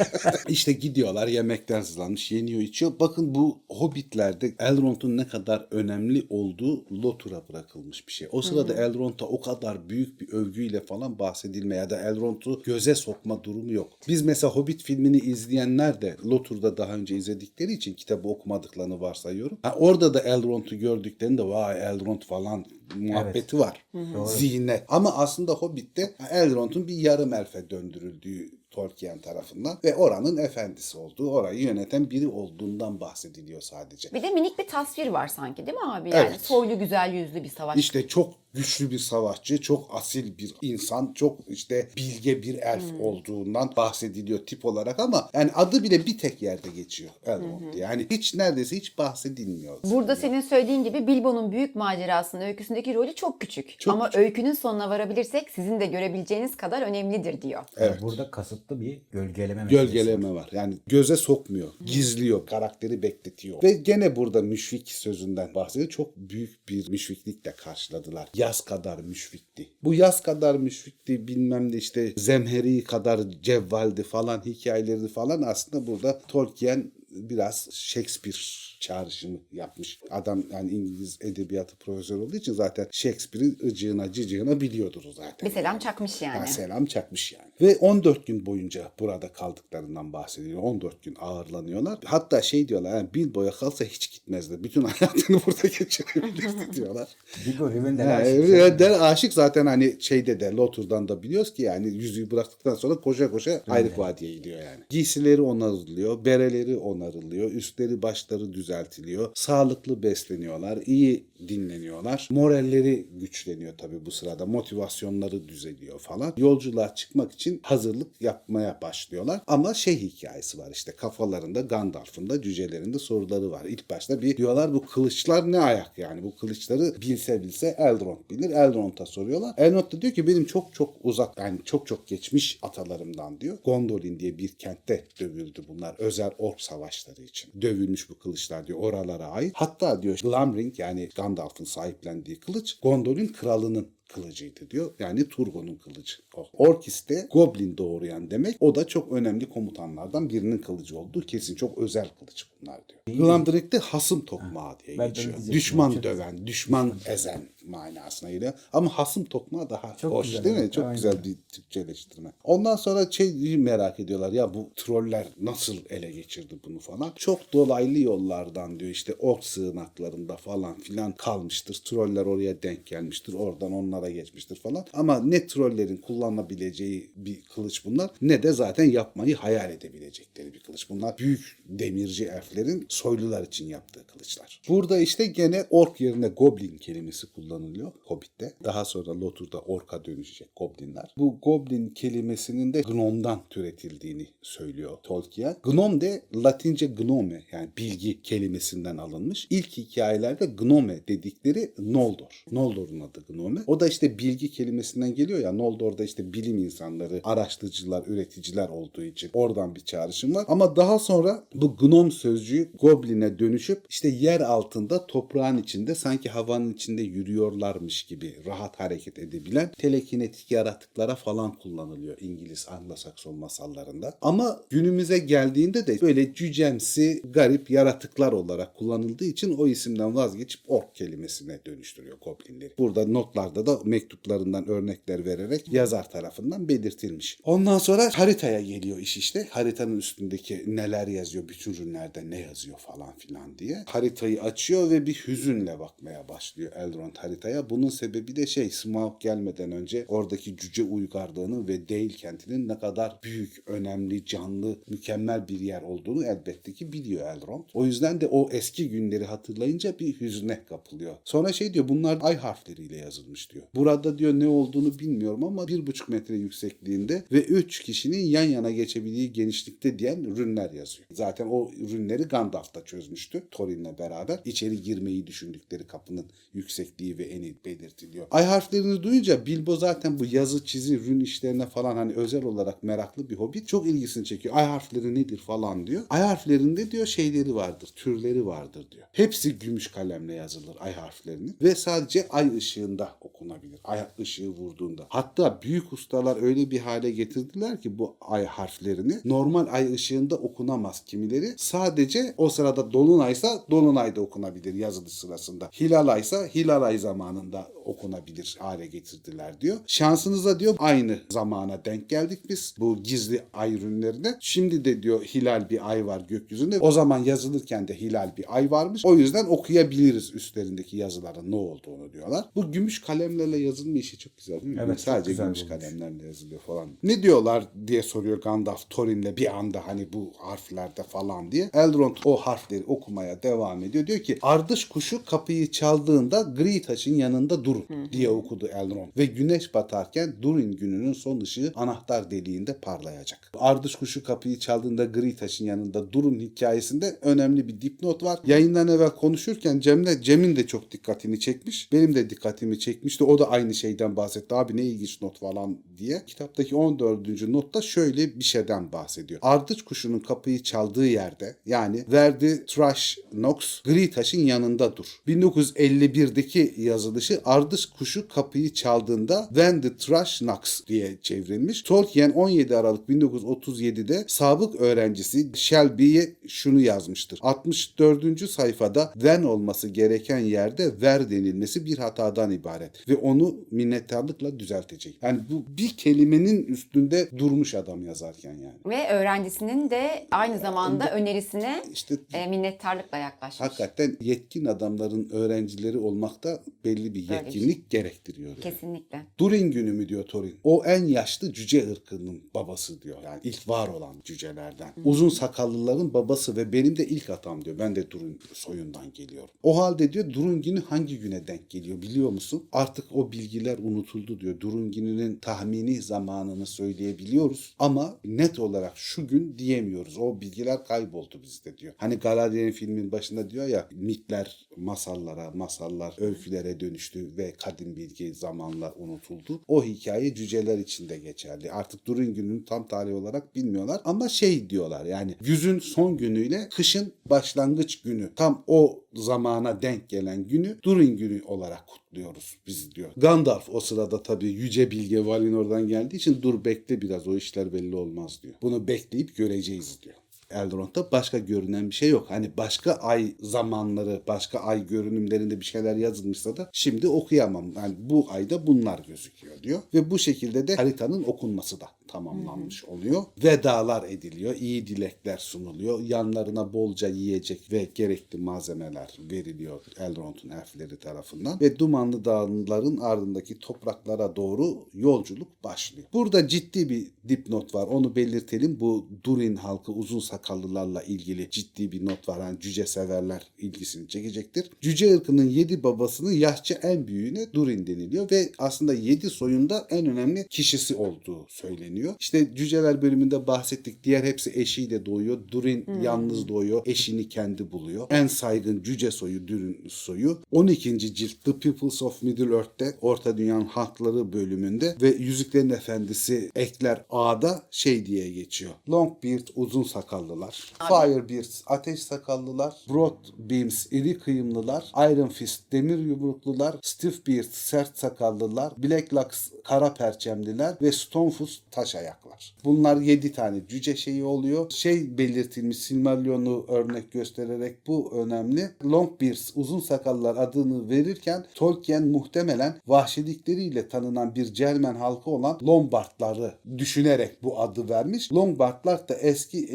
işte 0.49 0.73
gidiyorlar 0.73 1.29
yemekten 1.29 1.81
hızlanmış 1.81 2.33
yeniyor 2.33 2.61
içiyor. 2.61 2.93
Bakın 3.01 3.35
bu 3.35 3.59
Hobbit'lerde 3.69 4.55
Elrond'un 4.59 5.17
ne 5.17 5.27
kadar 5.27 5.67
önemli 5.71 6.27
olduğu 6.31 6.85
Lotur'a 7.03 7.49
bırakılmış 7.49 8.09
bir 8.09 8.13
şey. 8.13 8.29
O 8.33 8.43
sırada 8.43 8.75
Elrond'a 8.75 9.25
o 9.25 9.41
kadar 9.41 9.89
büyük 9.89 10.21
bir 10.21 10.33
övgüyle 10.33 10.81
falan 10.81 11.19
bahsedilme 11.19 11.77
ya 11.77 11.91
da 11.91 11.96
Elrond'u 11.97 12.63
göze 12.63 12.95
sokma 12.95 13.45
durumu 13.45 13.73
yok. 13.73 13.93
Biz 14.09 14.23
mesela 14.23 14.53
Hobbit 14.53 14.83
filmini 14.83 15.19
izleyenler 15.19 16.03
de 16.03 16.17
Lotur'da 16.27 16.77
daha 16.77 16.93
önce 16.93 17.17
izledikleri 17.17 17.73
için 17.73 17.95
kitabı 17.95 18.29
okumadıklarını 18.29 19.01
varsayıyorum. 19.01 19.59
Ha, 19.63 19.75
orada 19.79 20.15
da 20.15 20.21
Elrond'u 20.21 20.79
gördüklerinde 20.79 21.43
vay 21.43 21.79
Elrond 21.79 22.23
falan 22.23 22.65
muhabbeti 22.95 23.59
var. 23.59 23.85
Zihnet. 24.27 24.85
Ama 24.89 25.17
aslında 25.17 25.53
Hobbit'te 25.53 26.15
Elrond'un 26.31 26.89
bir 26.89 26.97
yarım 26.97 27.35
elfe 27.35 27.71
döndürüldüğü 27.71 28.51
Tolkien 28.71 29.19
tarafından 29.19 29.79
ve 29.85 29.95
oranın 29.95 30.37
efendisi 30.37 30.99
olduğu, 30.99 31.31
orayı 31.31 31.61
yöneten 31.61 32.11
biri 32.11 32.29
olduğundan 32.29 33.01
bahsediliyor 33.01 33.61
sadece. 33.61 34.13
Bir 34.15 34.23
de 34.23 34.31
minik 34.31 34.59
bir 34.59 34.69
tasvir 34.69 35.07
var 35.07 35.29
sanki 35.29 35.67
değil 35.67 35.79
mi 35.79 35.93
abi? 35.93 36.11
Yani 36.11 36.27
Evet. 36.31 36.41
soylu 36.41 36.79
güzel 36.79 37.13
yüzlü 37.13 37.45
bir 37.45 37.49
savaş. 37.49 37.77
İşte 37.77 38.09
çok 38.09 38.35
güçlü 38.57 38.91
bir 38.91 38.99
savaşçı, 38.99 39.61
çok 39.61 39.89
asil 39.93 40.39
bir 40.39 40.55
insan, 40.63 41.13
çok 41.15 41.39
işte 41.49 41.89
bilge 41.97 42.43
bir 42.43 42.55
elf 42.55 43.01
olduğundan 43.01 43.73
bahsediliyor 43.77 44.39
tip 44.39 44.65
olarak 44.65 45.01
ama 45.01 45.31
yani 45.35 45.51
adı 45.55 45.83
bile 45.83 46.07
bir 46.07 46.19
tek 46.19 46.43
yerde 46.43 46.69
geçiyor 46.69 47.11
Elrond 47.27 47.73
diye. 47.73 47.83
Yani 47.83 48.07
hiç 48.11 48.35
neredeyse 48.35 48.77
hiç 48.77 48.99
bahsedilmiyor. 48.99 49.79
Burada 49.85 50.17
senin 50.17 50.41
söylediğin 50.41 50.85
gibi 50.85 51.07
Bilbo'nun 51.07 51.53
büyük 51.53 51.77
macerasının 51.77 52.43
öyküsündeki 52.43 52.95
rolü 52.95 53.15
çok 53.15 53.41
küçük. 53.41 53.79
Çok 53.79 53.95
Ama 53.95 54.11
öykünün 54.15 54.53
sonuna 54.53 54.91
varabilirsek 54.91 55.51
sizin 55.51 55.81
de 55.81 55.87
görebileceğiniz 55.87 56.57
kadar 56.57 56.83
önemlidir 56.83 57.43
diyor. 57.43 57.63
Evet. 57.77 58.03
Burada 58.03 58.31
kasıtlı 58.31 58.81
bir 58.81 58.99
gölgeleme. 59.11 59.67
Gölgeleme 59.71 60.31
var. 60.31 60.49
Yani 60.53 60.75
göze 60.87 61.17
sokmuyor, 61.17 61.69
gizliyor, 61.87 62.47
karakteri 62.47 63.03
bekletiyor. 63.03 63.63
Ve 63.63 63.73
gene 63.73 64.17
burada 64.17 64.43
müşfik 64.43 64.89
sözünden 64.89 65.55
bahsediyor. 65.55 65.91
Çok 65.91 66.17
büyük 66.17 66.69
bir 66.69 66.91
müşfiklikle 66.91 67.55
karşıladılar. 67.55 68.29
Yaz 68.47 68.61
kadar 68.61 68.99
müşfikti. 68.99 69.69
Bu 69.83 69.95
yaz 69.95 70.23
kadar 70.23 70.55
müşfikti 70.55 71.29
bilmem 71.29 71.73
ne 71.73 71.77
işte 71.77 72.13
zemheri 72.17 72.85
kadar 72.85 73.21
cevvaldi 73.43 74.03
falan 74.03 74.45
hikayeleri 74.45 75.09
falan 75.09 75.43
aslında 75.43 75.87
burada 75.87 76.19
Tolkien 76.29 76.93
biraz 77.11 77.69
Shakespeare 77.73 78.37
çağrışımı 78.81 79.39
yapmış. 79.53 80.01
Adam 80.11 80.45
yani 80.53 80.71
İngiliz 80.71 81.19
edebiyatı 81.21 81.77
profesörü 81.77 82.19
olduğu 82.19 82.37
için 82.37 82.53
zaten 82.53 82.89
Shakespeare'in 82.93 83.59
ıcığına 83.65 84.13
cıcığına 84.13 84.61
biliyordur 84.61 85.05
o 85.09 85.13
zaten. 85.13 85.49
Bir 85.49 85.55
selam 85.55 85.79
çakmış 85.79 86.23
yani. 86.23 86.39
Ha, 86.39 86.47
selam 86.47 86.87
çakmış 86.87 87.33
yani. 87.33 87.51
Ve 87.61 87.77
14 87.77 88.27
gün 88.27 88.47
boyunca 88.47 88.93
burada 89.01 89.33
kaldıklarından 89.33 90.13
bahsediliyor. 90.13 90.63
14 90.63 91.03
gün 91.03 91.17
ağırlanıyorlar. 91.21 91.99
Hatta 92.05 92.43
şey 92.43 92.69
diyorlar 92.69 92.97
yani 92.97 93.09
Bilbo'ya 93.15 93.51
kalsa 93.51 93.85
hiç 93.85 94.13
gitmezdi. 94.13 94.65
Bütün 94.65 94.83
hayatını 94.83 95.41
burada 95.47 95.69
geçirebilirdi 95.69 96.73
diyorlar. 96.75 97.09
Bilbo 97.47 97.71
Rivendell 97.71 98.07
Ha, 98.07 98.13
aşık. 98.13 98.49
Rivendell 98.49 99.03
aşık 99.03 99.33
zaten 99.33 99.67
hani 99.67 99.97
şeyde 100.01 100.41
de 100.41 100.51
Lotur'dan 100.51 101.09
da 101.09 101.23
biliyoruz 101.23 101.55
ki 101.55 101.63
yani 101.63 101.95
yüzüğü 101.95 102.31
bıraktıktan 102.31 102.75
sonra 102.75 103.01
koşa 103.01 103.31
koşa 103.31 103.63
Ayrık 103.69 103.99
Vadi'ye 103.99 104.35
gidiyor 104.35 104.63
yani. 104.63 104.85
Giysileri 104.91 105.43
onarılıyor, 105.43 106.25
bereleri 106.25 106.77
onarılıyor, 106.77 107.53
üstleri 107.53 108.03
başları 108.03 108.53
düzeltiliyor, 108.67 109.31
sağlıklı 109.35 110.03
besleniyorlar, 110.03 110.79
iyi 110.87 111.27
dinleniyorlar. 111.49 112.29
Moralleri 112.31 113.07
güçleniyor 113.21 113.79
tabii 113.79 114.07
bu 114.07 114.11
sırada. 114.11 114.47
Motivasyonları 114.47 115.49
düzeliyor 115.49 115.99
falan. 115.99 116.33
Yolculuğa 116.37 116.95
çıkmak 116.95 117.33
için 117.33 117.61
hazırlık 117.63 118.21
yapmaya 118.21 118.79
başlıyorlar. 118.83 119.41
Ama 119.47 119.75
şey 119.75 120.01
hikayesi 120.01 120.59
var 120.59 120.71
işte 120.73 120.93
kafalarında 120.93 121.61
Gandalf'ın 121.61 122.31
da 122.31 122.43
cücelerinde 122.43 122.99
soruları 122.99 123.51
var. 123.51 123.65
İlk 123.65 123.91
başta 123.91 124.23
bir 124.23 124.37
diyorlar 124.37 124.75
bu 124.75 124.87
kılıçlar 124.87 125.53
ne 125.53 125.59
ayak 125.59 125.99
yani 125.99 126.23
bu 126.23 126.37
kılıçları 126.37 126.95
bilse 127.01 127.43
bilse 127.43 127.77
Elrond 127.79 128.31
bilir. 128.31 128.51
Elrond'a 128.51 129.07
soruyorlar. 129.07 129.55
Elrond 129.57 129.93
da 129.93 130.03
diyor 130.03 130.13
ki 130.13 130.27
benim 130.27 130.45
çok 130.45 130.75
çok 130.75 130.95
uzak 131.03 131.39
yani 131.39 131.59
çok 131.65 131.87
çok 131.87 132.07
geçmiş 132.07 132.59
atalarımdan 132.63 133.41
diyor. 133.41 133.59
Gondolin 133.65 134.19
diye 134.19 134.39
bir 134.39 134.49
kentte 134.49 135.05
dövüldü 135.21 135.63
bunlar 135.69 135.95
özel 135.99 136.31
ork 136.39 136.61
savaşları 136.61 137.23
için. 137.23 137.63
Dövülmüş 137.63 138.11
bu 138.11 138.19
kılıçlar 138.19 138.56
diyor 138.67 138.79
oralara 138.79 139.27
ait. 139.27 139.53
Hatta 139.55 140.03
diyor 140.03 140.19
Glamring 140.23 140.79
yani 140.79 141.09
Gandalf'ın 141.17 141.65
sahiplendiği 141.65 142.41
kılıç 142.41 142.79
Gondolin 142.81 143.33
kralının 143.33 143.96
kılıcıydı 144.09 144.71
diyor. 144.71 144.93
Yani 144.99 145.29
Turgon'un 145.29 145.75
kılıcı. 145.77 146.15
Orkis 146.53 147.09
de 147.09 147.29
Goblin 147.33 147.77
doğurayan 147.77 148.31
demek. 148.31 148.57
O 148.61 148.75
da 148.75 148.87
çok 148.87 149.13
önemli 149.13 149.49
komutanlardan 149.49 150.29
birinin 150.31 150.59
kılıcı 150.59 150.99
olduğu 150.99 151.21
kesin. 151.21 151.55
Çok 151.55 151.79
özel 151.79 152.09
kılıç 152.19 152.47
bunlar 152.61 152.81
diyor. 152.89 153.19
Glamdring 153.19 153.73
de 153.73 153.79
hasım 153.79 154.25
tokmağı 154.25 154.79
diye 154.87 154.99
Ben 154.99 155.05
de 155.05 155.09
geçiyor. 155.13 155.35
Düşman 155.51 155.91
Çok- 155.93 156.03
döven, 156.03 156.47
düşman 156.47 156.93
ezen 157.07 157.43
manasına 157.65 158.31
geliyor. 158.31 158.53
Ama 158.73 158.89
hasım 158.91 159.25
tokmağı 159.25 159.71
daha 159.71 159.97
Çok 159.97 160.13
hoş 160.13 160.27
güzel, 160.27 160.45
değil 160.45 160.55
mi? 160.57 160.61
evet, 160.61 160.73
Çok 160.73 160.85
aynen. 160.85 160.95
güzel 160.97 161.25
bir 161.25 161.37
Türkçeleştirme. 161.53 162.33
Ondan 162.45 162.77
sonra 162.77 163.11
şey 163.11 163.57
merak 163.57 164.01
ediyorlar 164.01 164.33
ya 164.33 164.55
bu 164.55 164.71
troller 164.77 165.27
nasıl 165.41 165.77
ele 165.91 166.11
geçirdi 166.11 166.59
bunu 166.65 166.79
falan. 166.81 167.13
Çok 167.17 167.53
dolaylı 167.53 167.99
yollardan 167.99 168.81
diyor 168.81 168.91
işte 168.91 169.15
ork 169.15 169.45
sığınaklarında 169.45 170.37
falan 170.37 170.79
filan 170.79 171.13
kalmıştır. 171.13 171.83
Troller 171.85 172.27
oraya 172.27 172.63
denk 172.63 172.87
gelmiştir. 172.87 173.33
Oradan 173.35 173.73
onlara 173.97 174.11
geçmiştir 174.11 174.57
falan. 174.57 174.85
Ama 174.93 175.21
ne 175.21 175.47
trollerin 175.47 175.97
kullanabileceği 175.97 177.11
bir 177.17 177.43
kılıç 177.55 177.85
bunlar 177.85 178.11
ne 178.23 178.43
de 178.43 178.53
zaten 178.53 178.85
yapmayı 178.85 179.37
hayal 179.37 179.71
edebilecekleri 179.71 180.55
bir 180.55 180.61
kılıç. 180.61 180.91
Bunlar 180.91 181.19
büyük 181.19 181.59
demirci 181.69 182.25
elflerin 182.25 182.87
soylular 182.89 183.47
için 183.47 183.69
yaptığı 183.69 184.07
kılıçlar. 184.07 184.61
Burada 184.69 184.99
işte 184.99 185.27
gene 185.27 185.65
ork 185.71 186.01
yerine 186.01 186.29
goblin 186.29 186.79
kelimesi 186.79 187.27
kullanılıyor 187.27 187.93
Hobbit'te. 188.05 188.53
Daha 188.65 188.85
sonra 188.85 189.21
Lotur'da 189.21 189.61
orka 189.61 190.05
dönüşecek 190.05 190.49
goblinler. 190.57 191.15
Bu 191.19 191.39
goblin 191.43 191.89
kelimesinin 191.89 192.73
de 192.73 192.81
gnom'dan 192.81 193.43
türetildiğini 193.51 194.27
söylüyor 194.43 194.99
Tolkien. 195.03 195.57
Gnom 195.63 196.01
de 196.01 196.23
Latince 196.35 196.87
gnome 196.87 197.43
yani 197.53 197.69
bilgi 197.79 198.23
kelimesinden 198.23 198.97
alınmış. 198.97 199.47
İlk 199.51 199.77
hikayelerde 199.77 200.47
gnome 200.47 201.01
dedikleri 201.09 201.73
Noldor. 201.79 202.45
Noldor'un 202.53 203.01
adı 203.01 203.25
gnome. 203.29 203.61
O 203.67 203.81
da 203.81 203.86
da 203.87 203.91
işte 203.91 204.19
bilgi 204.19 204.51
kelimesinden 204.51 205.15
geliyor 205.15 205.39
ya. 205.39 205.53
Noldor'da 205.53 206.05
işte 206.05 206.33
bilim 206.33 206.59
insanları, 206.59 207.21
araştırıcılar, 207.25 208.05
üreticiler 208.07 208.69
olduğu 208.69 209.03
için 209.03 209.31
oradan 209.33 209.75
bir 209.75 209.81
çağrışım 209.81 210.35
var. 210.35 210.45
Ama 210.49 210.77
daha 210.77 210.99
sonra 210.99 211.45
bu 211.55 211.77
gnom 211.77 212.11
sözcüğü 212.11 212.71
goblin'e 212.81 213.39
dönüşüp 213.39 213.83
işte 213.89 214.09
yer 214.09 214.41
altında 214.41 215.07
toprağın 215.07 215.59
içinde 215.59 215.95
sanki 215.95 216.29
havanın 216.29 216.73
içinde 216.73 217.03
yürüyorlarmış 217.03 218.03
gibi 218.03 218.37
rahat 218.47 218.81
hareket 218.81 219.19
edebilen 219.19 219.71
telekinetik 219.79 220.51
yaratıklara 220.51 221.15
falan 221.15 221.59
kullanılıyor 221.59 222.17
İngiliz 222.21 222.67
Anglo-Sakson 222.69 223.37
masallarında. 223.37 224.15
Ama 224.21 224.61
günümüze 224.71 225.19
geldiğinde 225.19 225.87
de 225.87 226.01
böyle 226.01 226.35
cücemsi 226.35 227.23
garip 227.31 227.71
yaratıklar 227.71 228.33
olarak 228.33 228.75
kullanıldığı 228.75 229.25
için 229.25 229.57
o 229.57 229.67
isimden 229.67 230.15
vazgeçip 230.15 230.61
ork 230.69 230.95
kelimesine 230.95 231.59
dönüştürüyor 231.67 232.19
goblinleri. 232.25 232.73
Burada 232.79 233.07
notlarda 233.07 233.67
da 233.67 233.76
mektuplarından 233.85 234.69
örnekler 234.69 235.25
vererek 235.25 235.73
yazar 235.73 236.11
tarafından 236.11 236.69
belirtilmiş. 236.69 237.39
Ondan 237.45 237.79
sonra 237.79 238.11
haritaya 238.15 238.61
geliyor 238.61 238.99
iş 238.99 239.17
işte. 239.17 239.49
Haritanın 239.51 239.97
üstündeki 239.99 240.65
neler 240.67 241.09
yazıyor, 241.09 241.49
bütün 241.49 241.73
ürünlerde 241.73 242.31
ne 242.31 242.41
yazıyor 242.41 242.79
falan 242.79 243.17
filan 243.17 243.59
diye. 243.59 243.83
Haritayı 243.87 244.43
açıyor 244.43 244.91
ve 244.91 245.07
bir 245.07 245.15
hüzünle 245.27 245.79
bakmaya 245.79 246.29
başlıyor 246.29 246.73
Elrond 246.77 247.17
haritaya. 247.17 247.71
Bunun 247.71 247.89
sebebi 247.89 248.37
de 248.37 248.47
şey 248.47 248.71
Smaug 248.71 249.21
gelmeden 249.21 249.73
önce 249.73 250.05
oradaki 250.09 250.57
cüce 250.57 250.83
uygarlığının 250.83 251.69
ve 251.69 251.89
Dale 251.89 252.09
kentinin 252.09 252.69
ne 252.69 252.79
kadar 252.79 253.19
büyük, 253.23 253.63
önemli, 253.67 254.25
canlı, 254.25 254.79
mükemmel 254.89 255.49
bir 255.49 255.61
yer 255.61 255.83
olduğunu 255.83 256.25
elbette 256.25 256.73
ki 256.73 256.93
biliyor 256.93 257.37
Elrond. 257.37 257.65
O 257.75 257.87
yüzden 257.87 258.21
de 258.21 258.27
o 258.27 258.49
eski 258.53 258.91
günleri 258.91 259.25
hatırlayınca 259.25 259.99
bir 259.99 260.21
hüzne 260.21 260.65
kapılıyor. 260.65 261.17
Sonra 261.25 261.53
şey 261.53 261.75
diyor 261.75 261.89
bunlar 261.89 262.19
ay 262.21 262.37
harfleriyle 262.37 262.97
yazılmış 262.97 263.53
diyor. 263.53 263.66
Burada 263.75 264.19
diyor 264.19 264.33
ne 264.33 264.49
olduğunu 264.49 264.99
bilmiyorum 264.99 265.45
ama 265.45 265.69
bir 265.69 265.87
buçuk 265.87 266.09
metre 266.09 266.37
yüksekliğinde 266.37 267.25
ve 267.33 267.45
üç 267.45 267.81
kişinin 267.81 268.25
yan 268.27 268.45
yana 268.45 268.71
geçebildiği 268.71 269.33
genişlikte 269.33 269.99
diyen 269.99 270.37
rünler 270.37 270.71
yazıyor. 270.71 271.09
Zaten 271.11 271.47
o 271.47 271.71
rünleri 271.73 272.23
Gandalf 272.23 272.75
da 272.75 272.85
çözmüştü 272.85 273.43
Thorin'le 273.51 273.99
beraber. 273.99 274.41
İçeri 274.45 274.83
girmeyi 274.83 275.27
düşündükleri 275.27 275.87
kapının 275.87 276.27
yüksekliği 276.55 277.19
ve 277.19 277.25
eni 277.25 277.55
belirtiliyor. 277.65 278.27
Ay 278.31 278.45
harflerini 278.45 279.03
duyunca 279.03 279.47
Bilbo 279.47 279.77
zaten 279.77 280.19
bu 280.19 280.25
yazı 280.25 280.65
çizi 280.65 281.07
rün 281.07 281.21
işlerine 281.21 281.67
falan 281.67 281.97
hani 281.97 282.13
özel 282.13 282.45
olarak 282.45 282.83
meraklı 282.83 283.31
bir 283.31 283.37
hobbit 283.37 283.69
çok 283.69 283.87
ilgisini 283.87 284.25
çekiyor. 284.25 284.57
Ay 284.57 284.65
harfleri 284.65 285.15
nedir 285.15 285.39
falan 285.39 285.87
diyor. 285.87 286.03
Ay 286.11 286.21
harflerinde 286.21 286.91
diyor 286.91 287.07
şeyleri 287.07 287.55
vardır, 287.55 287.91
türleri 287.97 288.47
vardır 288.47 288.87
diyor. 288.91 289.07
Hepsi 289.13 289.59
gümüş 289.59 289.89
kalemle 289.89 290.35
yazılır 290.35 290.77
ay 290.81 290.93
harflerinin 290.93 291.57
ve 291.63 291.75
sadece 291.75 292.29
ay 292.29 292.57
ışığında 292.57 293.13
okunabilir. 293.57 293.81
Ay 293.85 294.01
ışığı 294.21 294.49
vurduğunda. 294.49 295.07
Hatta 295.09 295.63
büyük 295.63 295.93
ustalar 295.93 296.43
öyle 296.43 296.71
bir 296.71 296.79
hale 296.79 297.11
getirdiler 297.11 297.81
ki 297.81 297.99
bu 297.99 298.17
ay 298.21 298.45
harflerini 298.45 299.21
normal 299.25 299.67
ay 299.73 299.95
ışığında 299.95 300.37
okunamaz 300.37 301.05
kimileri. 301.05 301.55
Sadece 301.57 302.35
o 302.37 302.49
sırada 302.49 302.93
dolunaysa 302.93 303.65
dolunayda 303.71 304.21
okunabilir 304.21 304.75
yazılı 304.75 305.09
sırasında. 305.09 305.71
Hilal 305.81 306.09
aysa 306.09 306.47
hilal 306.47 306.83
ay 306.83 306.99
zamanında 306.99 307.69
okunabilir 307.85 308.57
hale 308.59 308.87
getirdiler 308.87 309.61
diyor. 309.61 309.77
Şansınıza 309.87 310.61
diyor 310.61 310.77
aynı 310.79 311.19
zamana 311.31 311.85
denk 311.85 312.09
geldik 312.09 312.39
biz 312.49 312.75
bu 312.79 313.03
gizli 313.03 313.43
ay 313.53 313.75
ürünlerine. 313.75 314.35
Şimdi 314.41 314.85
de 314.85 315.03
diyor 315.03 315.23
hilal 315.23 315.71
bir 315.71 315.91
ay 315.91 316.07
var 316.07 316.21
gökyüzünde. 316.29 316.79
O 316.79 316.93
zaman 316.93 317.19
yazılırken 317.19 317.89
de 317.89 318.01
hilal 318.01 318.37
bir 318.37 318.57
ay 318.57 318.71
varmış. 318.71 319.05
O 319.05 319.17
yüzden 319.17 319.45
okuyabiliriz 319.45 320.35
üstlerindeki 320.35 320.97
yazıların 320.97 321.51
ne 321.51 321.57
olduğunu 321.57 322.13
diyorlar. 322.13 322.45
Bu 322.55 322.73
gümüş 322.73 323.01
kalemlerle 323.47 323.67
yazılma 323.67 323.99
işi 323.99 324.19
çok 324.19 324.37
güzel 324.37 324.61
değil 324.61 324.75
mi? 324.75 324.81
Evet, 324.85 325.01
Sadece 325.01 325.31
güzel 325.31 325.45
gümüş 325.45 325.67
kalemlerle 325.67 326.27
yazılıyor 326.27 326.61
falan. 326.61 326.89
Ne 327.03 327.23
diyorlar 327.23 327.65
diye 327.87 328.03
soruyor 328.03 328.41
Gandalf 328.41 328.91
Thorin'le 328.91 329.37
bir 329.37 329.57
anda 329.59 329.87
hani 329.87 330.13
bu 330.13 330.33
harflerde 330.39 331.03
falan 331.03 331.53
diye. 331.53 331.71
Elrond 331.73 332.17
o 332.25 332.37
harfleri 332.37 332.85
okumaya 332.85 333.43
devam 333.43 333.83
ediyor. 333.83 334.07
Diyor 334.07 334.19
ki 334.19 334.39
ardış 334.43 334.89
kuşu 334.89 335.25
kapıyı 335.25 335.71
çaldığında 335.71 336.41
gri 336.43 336.83
taşın 336.83 337.15
yanında 337.15 337.65
durun 337.65 337.85
diye 338.13 338.29
okudu 338.29 338.67
Elrond. 338.67 339.09
Ve 339.19 339.27
güneş 339.27 339.75
batarken 339.75 340.35
Durin 340.43 340.73
gününün 340.73 341.13
son 341.13 341.41
ışığı 341.41 341.73
anahtar 341.77 342.31
deliğinde 342.31 342.75
parlayacak. 342.83 343.53
Ardış 343.59 343.95
kuşu 343.95 344.25
kapıyı 344.25 344.59
çaldığında 344.59 345.05
gri 345.05 345.37
taşın 345.37 345.65
yanında 345.65 346.13
durun 346.13 346.39
hikayesinde 346.39 347.19
önemli 347.23 347.69
bir 347.69 347.81
dipnot 347.81 348.23
var. 348.23 348.39
Yayından 348.47 348.89
evvel 348.89 349.11
konuşurken 349.11 349.81
Cem'le 349.81 350.23
Cem'in 350.23 350.57
de 350.57 350.67
çok 350.67 350.91
dikkatini 350.91 351.41
çekmiş. 351.41 351.93
Benim 351.93 352.15
de 352.15 352.31
dikkatimi 352.31 352.79
çekmişti. 352.79 353.25
O 353.25 353.36
da 353.39 353.51
aynı 353.51 353.75
şeyden 353.75 354.17
bahsetti. 354.17 354.55
Abi 354.55 354.77
ne 354.77 354.83
ilginç 354.83 355.23
not 355.23 355.39
falan 355.39 355.79
diye. 355.99 356.23
Kitaptaki 356.27 356.77
14. 356.77 357.49
notta 357.49 357.83
şöyle 357.83 358.39
bir 358.39 358.45
şeyden 358.45 358.93
bahsediyor. 358.93 359.41
Ardıç 359.43 359.83
kuşunun 359.83 360.19
kapıyı 360.19 360.63
çaldığı 360.63 361.07
yerde 361.07 361.57
yani 361.67 362.05
verdi 362.13 362.65
trash 362.67 363.19
Knox 363.31 363.83
gri 363.83 364.11
taşın 364.11 364.41
yanında 364.41 364.97
dur. 364.97 365.07
1951'deki 365.29 366.75
yazılışı 366.77 367.41
Ardıç 367.45 367.87
kuşu 367.87 368.29
kapıyı 368.29 368.73
çaldığında 368.73 369.47
When 369.49 369.81
the 369.81 369.97
Trash 369.97 370.39
Knocks 370.39 370.81
diye 370.87 371.19
çevrilmiş. 371.23 371.83
Tolkien 371.83 372.31
17 372.31 372.77
Aralık 372.77 373.09
1937'de 373.09 374.25
sabık 374.29 374.81
öğrencisi 374.81 375.51
Shelby'ye 375.55 376.37
şunu 376.49 376.81
yazmıştır. 376.81 377.39
64. 377.43 378.51
sayfada 378.51 379.11
when 379.15 379.43
olması 379.43 379.89
gereken 379.89 380.39
yerde 380.39 381.01
ver 381.01 381.31
denilmesi 381.31 381.87
bir 381.87 381.99
hatadan 381.99 382.51
ibaret 382.51 383.09
ve 383.09 383.17
onu 383.27 383.57
minnettarlıkla 383.71 384.59
düzeltecek. 384.59 385.17
Yani 385.23 385.41
bu 385.51 385.65
bir 385.79 385.97
kelimenin 385.97 386.65
üstünde 386.65 387.39
durmuş 387.39 387.75
adam 387.75 388.07
yazarken 388.07 388.53
yani. 388.53 388.77
Ve 388.87 389.09
öğrencisinin 389.09 389.91
de 389.91 390.27
aynı 390.31 390.59
zamanda 390.59 391.11
önerisine 391.11 391.83
İşte 391.93 392.19
e, 392.33 392.47
minnettarlıkla 392.47 393.19
yaklaşmış. 393.19 393.61
hakikaten 393.61 394.17
yetkin 394.21 394.65
adamların 394.65 395.29
öğrencileri 395.31 395.99
olmakta 395.99 396.63
belli 396.85 397.15
bir 397.15 397.17
bir 397.17 397.29
yetkinlik 397.29 397.91
gerektiriyor. 397.91 398.49
yani. 398.49 398.61
Kesinlikle. 398.61 399.23
Durin 399.39 399.71
günü 399.71 399.93
mü 399.93 400.09
diyor 400.09 400.25
Thorin. 400.25 400.55
O 400.65 400.85
en 400.85 401.05
yaşlı 401.05 401.53
cüce 401.53 401.91
ırkının 401.91 402.43
babası 402.55 403.03
diyor. 403.03 403.17
Yani 403.25 403.41
ilk 403.45 403.69
var 403.69 403.89
olan 403.89 404.17
cücelerden. 404.25 404.93
Uzun 405.05 405.29
sakallıların 405.29 406.15
babası 406.15 406.57
ve 406.57 406.73
benim 406.73 406.97
de 406.97 407.07
ilk 407.07 407.31
atam 407.31 407.65
diyor. 407.65 407.79
Ben 407.79 407.97
de 407.97 408.11
Durin 408.11 408.41
soyundan 408.53 409.13
geliyorum. 409.13 409.51
O 409.63 409.79
halde 409.83 410.13
diyor 410.13 410.33
Durin 410.33 410.63
günü 410.63 410.81
hangi 410.81 411.19
güne 411.19 411.47
denk 411.47 411.71
geliyor 411.71 412.03
biliyor 412.03 412.31
musun? 412.31 412.65
Artık 412.73 413.16
o 413.17 413.33
bilgiler 413.33 413.79
unutuldu 413.79 414.41
diyor. 414.41 414.61
Durin 414.61 414.93
gününün 414.93 415.37
tahmini 415.37 416.03
zamanını 416.03 416.67
söyleyebiliyoruz 416.67 417.75
ama 417.79 418.19
net 418.25 418.59
olarak 418.59 418.93
şu 418.97 419.29
gün 419.29 419.59
diyemiyoruz. 419.59 420.19
O 420.19 420.41
bilgiler 420.41 420.85
kayboldu 420.85 421.43
bizde 421.43 421.79
diyor. 421.79 421.95
Hani 421.97 422.17
Galadriel 422.17 422.73
filmin 422.73 423.13
başında 423.13 423.51
diyor 423.51 423.67
ya 423.67 423.89
mitler 423.93 424.69
masallara, 424.77 425.51
masallar 425.51 426.15
öykülere 426.19 426.81
dönüştü 426.81 427.37
ve 427.37 427.53
kadim 427.53 427.97
bilgi 427.97 428.35
zamanla 428.35 428.95
unutuldu. 428.95 429.63
O 429.69 429.85
hikaye 429.85 430.35
cüceler 430.35 430.79
için 430.79 431.09
de 431.09 431.19
geçerli. 431.19 431.73
Artık 431.73 432.07
Durin 432.07 432.35
gününü 432.35 432.65
tam 432.65 432.89
tarih 432.89 433.15
olarak 433.15 433.55
bilmiyorlar 433.55 434.01
ama 434.05 434.29
şey 434.29 434.71
diyorlar 434.71 435.05
yani 435.05 435.35
güzün 435.41 435.79
son 435.79 436.17
günüyle 436.17 436.69
kışın 436.69 437.13
başlangıç 437.31 438.03
günü 438.03 438.33
tam 438.37 438.65
o 438.67 439.05
zamana 439.15 439.83
denk 439.83 440.09
gelen 440.09 440.49
günü 440.49 440.79
Durin 440.83 441.17
günü 441.17 441.43
olarak 441.43 441.87
kutluyoruz 441.87 442.57
biz 442.67 442.95
diyor. 442.97 443.11
Gandalf 443.17 443.69
o 443.73 443.81
sırada 443.81 444.23
tabii 444.23 444.49
yüce 444.49 444.91
bilge 444.91 445.27
Valinor'dan 445.27 445.89
geldiği 445.89 446.17
için 446.17 446.43
dur 446.43 446.65
bekle 446.65 447.03
biraz 447.03 447.29
o 447.29 447.37
işler 447.37 447.73
belli 447.73 447.97
olmaz 447.97 448.41
diyor. 448.43 448.55
Bunu 448.63 448.89
bekleyip 448.89 449.37
göreceğiz 449.37 449.99
diyor. 450.03 450.17
Elrond'da 450.51 451.13
başka 451.13 451.39
görünen 451.39 451.91
bir 451.91 451.95
şey 451.95 452.11
yok. 452.11 452.27
Hani 452.29 452.57
başka 452.57 452.93
ay 452.93 453.35
zamanları, 453.41 454.23
başka 454.29 454.59
ay 454.59 454.87
görünümlerinde 454.87 455.61
bir 455.61 455.65
şeyler 455.65 455.97
yazılmışsa 455.97 456.57
da 456.57 456.71
şimdi 456.73 457.09
okuyamam. 457.09 457.73
Yani 457.73 457.95
bu 457.99 458.27
ayda 458.31 458.67
bunlar 458.67 458.99
gözüküyor 458.99 459.63
diyor. 459.63 459.81
Ve 459.95 460.11
bu 460.11 460.19
şekilde 460.19 460.69
de 460.69 460.77
haritanın 460.77 461.25
okunması 461.25 461.81
da 461.81 461.87
tamamlanmış 462.09 462.85
oluyor. 462.85 463.25
Vedalar 463.45 464.09
ediliyor, 464.09 464.55
iyi 464.55 464.87
dilekler 464.87 465.39
sunuluyor. 465.39 466.01
Yanlarına 466.01 466.73
bolca 466.73 467.09
yiyecek 467.09 467.73
ve 467.73 467.89
gerekli 467.95 468.39
malzemeler 468.39 469.19
veriliyor 469.31 469.85
Elrond'un 469.99 470.51
elfleri 470.51 470.99
tarafından. 470.99 471.61
Ve 471.61 471.79
Dumanlı 471.79 472.25
Dağların 472.25 472.97
ardındaki 472.97 473.59
topraklara 473.59 474.37
doğru 474.37 474.89
yolculuk 474.95 475.65
başlıyor. 475.65 476.09
Burada 476.13 476.49
ciddi 476.49 476.89
bir 476.89 477.07
dipnot 477.29 477.75
var. 477.75 477.87
Onu 477.87 478.17
belirtelim. 478.17 478.81
Bu 478.81 479.09
Durin 479.25 479.57
halkı 479.57 479.93
uzun 479.93 480.19
sakallılarla 480.37 481.03
ilgili 481.03 481.51
ciddi 481.51 481.93
bir 481.93 482.07
not 482.07 482.29
var. 482.29 482.41
Yani 482.41 482.61
cüce 482.61 482.87
severler 482.87 483.43
ilgisini 483.59 484.09
çekecektir. 484.09 484.71
Cüce 484.81 485.15
ırkının 485.15 485.49
yedi 485.49 485.83
babasının 485.83 486.33
yaşça 486.33 486.75
en 486.75 487.07
büyüğüne 487.07 487.53
Durin 487.53 487.87
deniliyor 487.87 488.31
ve 488.31 488.53
aslında 488.59 488.95
yedi 488.95 489.31
soyunda 489.31 489.87
en 489.91 490.07
önemli 490.07 490.47
kişisi 490.49 490.95
olduğu 490.95 491.47
söyleniyor. 491.49 492.15
İşte 492.21 492.55
cüceler 492.55 493.03
bölümünde 493.03 493.47
bahsettik. 493.47 494.05
Diğer 494.05 494.25
hepsi 494.25 494.53
eşiyle 494.55 495.07
doğuyor. 495.07 495.39
Durin 495.51 495.87
yalnız 496.03 496.49
doğuyor. 496.49 496.83
Eşini 496.87 497.29
kendi 497.29 497.73
buluyor. 497.73 498.07
En 498.11 498.27
saygın 498.27 498.83
cüce 498.83 499.11
soyu 499.11 499.49
Durin 499.49 499.89
soyu. 499.89 500.39
12. 500.53 500.99
cilt 500.99 501.45
The 501.45 501.53
Peoples 501.59 502.03
of 502.03 502.23
Middle 502.23 502.57
Earth'te 502.57 502.95
Orta 503.01 503.39
Dünyanın 503.39 503.65
Halkları 503.65 504.33
bölümünde 504.33 504.97
ve 505.03 505.09
Yüzüklerin 505.09 505.71
Efendisi 505.71 506.51
ekler 506.55 507.05
A'da 507.11 507.63
şey 507.71 508.07
diye 508.07 508.31
geçiyor. 508.31 508.73
Longbeard 508.91 509.47
uzun 509.57 509.83
sakallılar. 510.27 510.73
Firebeards 510.89 511.63
ateş 511.67 512.03
sakallılar. 512.03 512.75
Broadbeams 512.89 513.87
iri 513.93 514.19
kıyımlılar. 514.19 514.93
Iron 514.97 515.29
Fist 515.29 515.73
demir 515.73 515.99
yumruklular. 515.99 516.77
Stiffbeard 516.83 517.47
sert 517.51 517.99
sakallılar. 517.99 518.73
Blacklocks 518.77 519.51
kara 519.65 519.95
perçemliler 519.95 520.75
ve 520.83 520.93
Stonefoot 520.93 521.59
taş 521.71 521.95
ayaklar. 521.95 522.55
Bunlar 522.65 522.97
7 522.97 523.33
tane 523.33 523.61
cüce 523.69 523.97
şeyi 523.97 524.25
oluyor. 524.25 524.71
Şey 524.71 525.19
belirtilmiş 525.19 525.79
Silmarillion'u 525.79 526.65
örnek 526.69 527.13
göstererek 527.13 527.87
bu 527.87 528.13
önemli. 528.13 528.71
Longbeards 528.85 529.53
uzun 529.55 529.81
sakallılar 529.81 530.37
adını 530.37 530.91
verirken 530.91 531.45
Tolkien 531.55 532.09
muhtemelen 532.09 532.81
vahşilikleriyle 532.87 533.89
tanınan 533.89 534.35
bir 534.35 534.55
Cermen 534.55 534.95
halkı 534.95 535.31
olan 535.31 535.59
Lombardları 535.63 536.55
düşünerek 536.79 537.43
bu 537.43 537.61
adı 537.61 537.89
vermiş. 537.89 538.33
Lombardlar 538.33 539.09
da 539.09 539.15
eski 539.15 539.67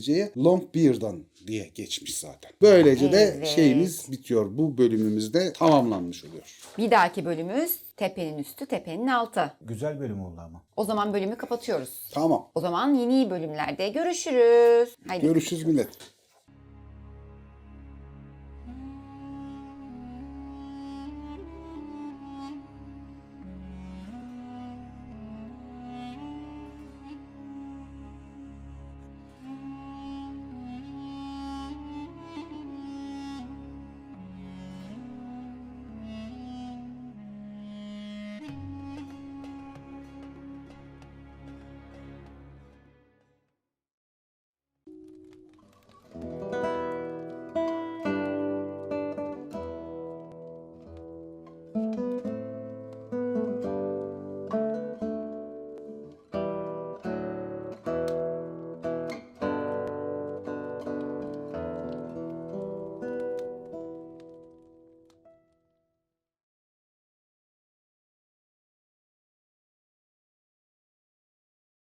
İngilizceye 0.00 0.30
Longbearden 0.44 1.16
diye 1.46 1.70
geçmiş 1.74 2.18
zaten. 2.18 2.52
Böylece 2.62 3.12
de 3.12 3.34
Evet. 3.36 3.46
şeyimiz 3.46 4.12
bitiyor. 4.12 4.58
Bu 4.58 4.78
bölümümüzde 4.78 5.52
tamamlanmış 5.52 6.24
oluyor. 6.24 6.58
Bir 6.78 6.90
dahaki 6.90 7.24
bölümümüz 7.24 7.78
tepenin 7.96 8.38
üstü, 8.38 8.66
tepenin 8.66 9.06
altı. 9.06 9.52
Güzel 9.60 10.00
bölüm 10.00 10.20
oldu 10.20 10.40
ama. 10.40 10.62
O 10.76 10.84
zaman 10.84 11.12
bölümü 11.14 11.36
kapatıyoruz. 11.36 12.08
Tamam. 12.12 12.48
O 12.54 12.60
zaman 12.60 12.94
yeni 12.94 13.30
bölümlerde 13.30 13.88
görüşürüz. 13.88 14.96
Haydi. 15.08 15.26
Görüşürüz 15.26 15.64
millet. 15.64 15.88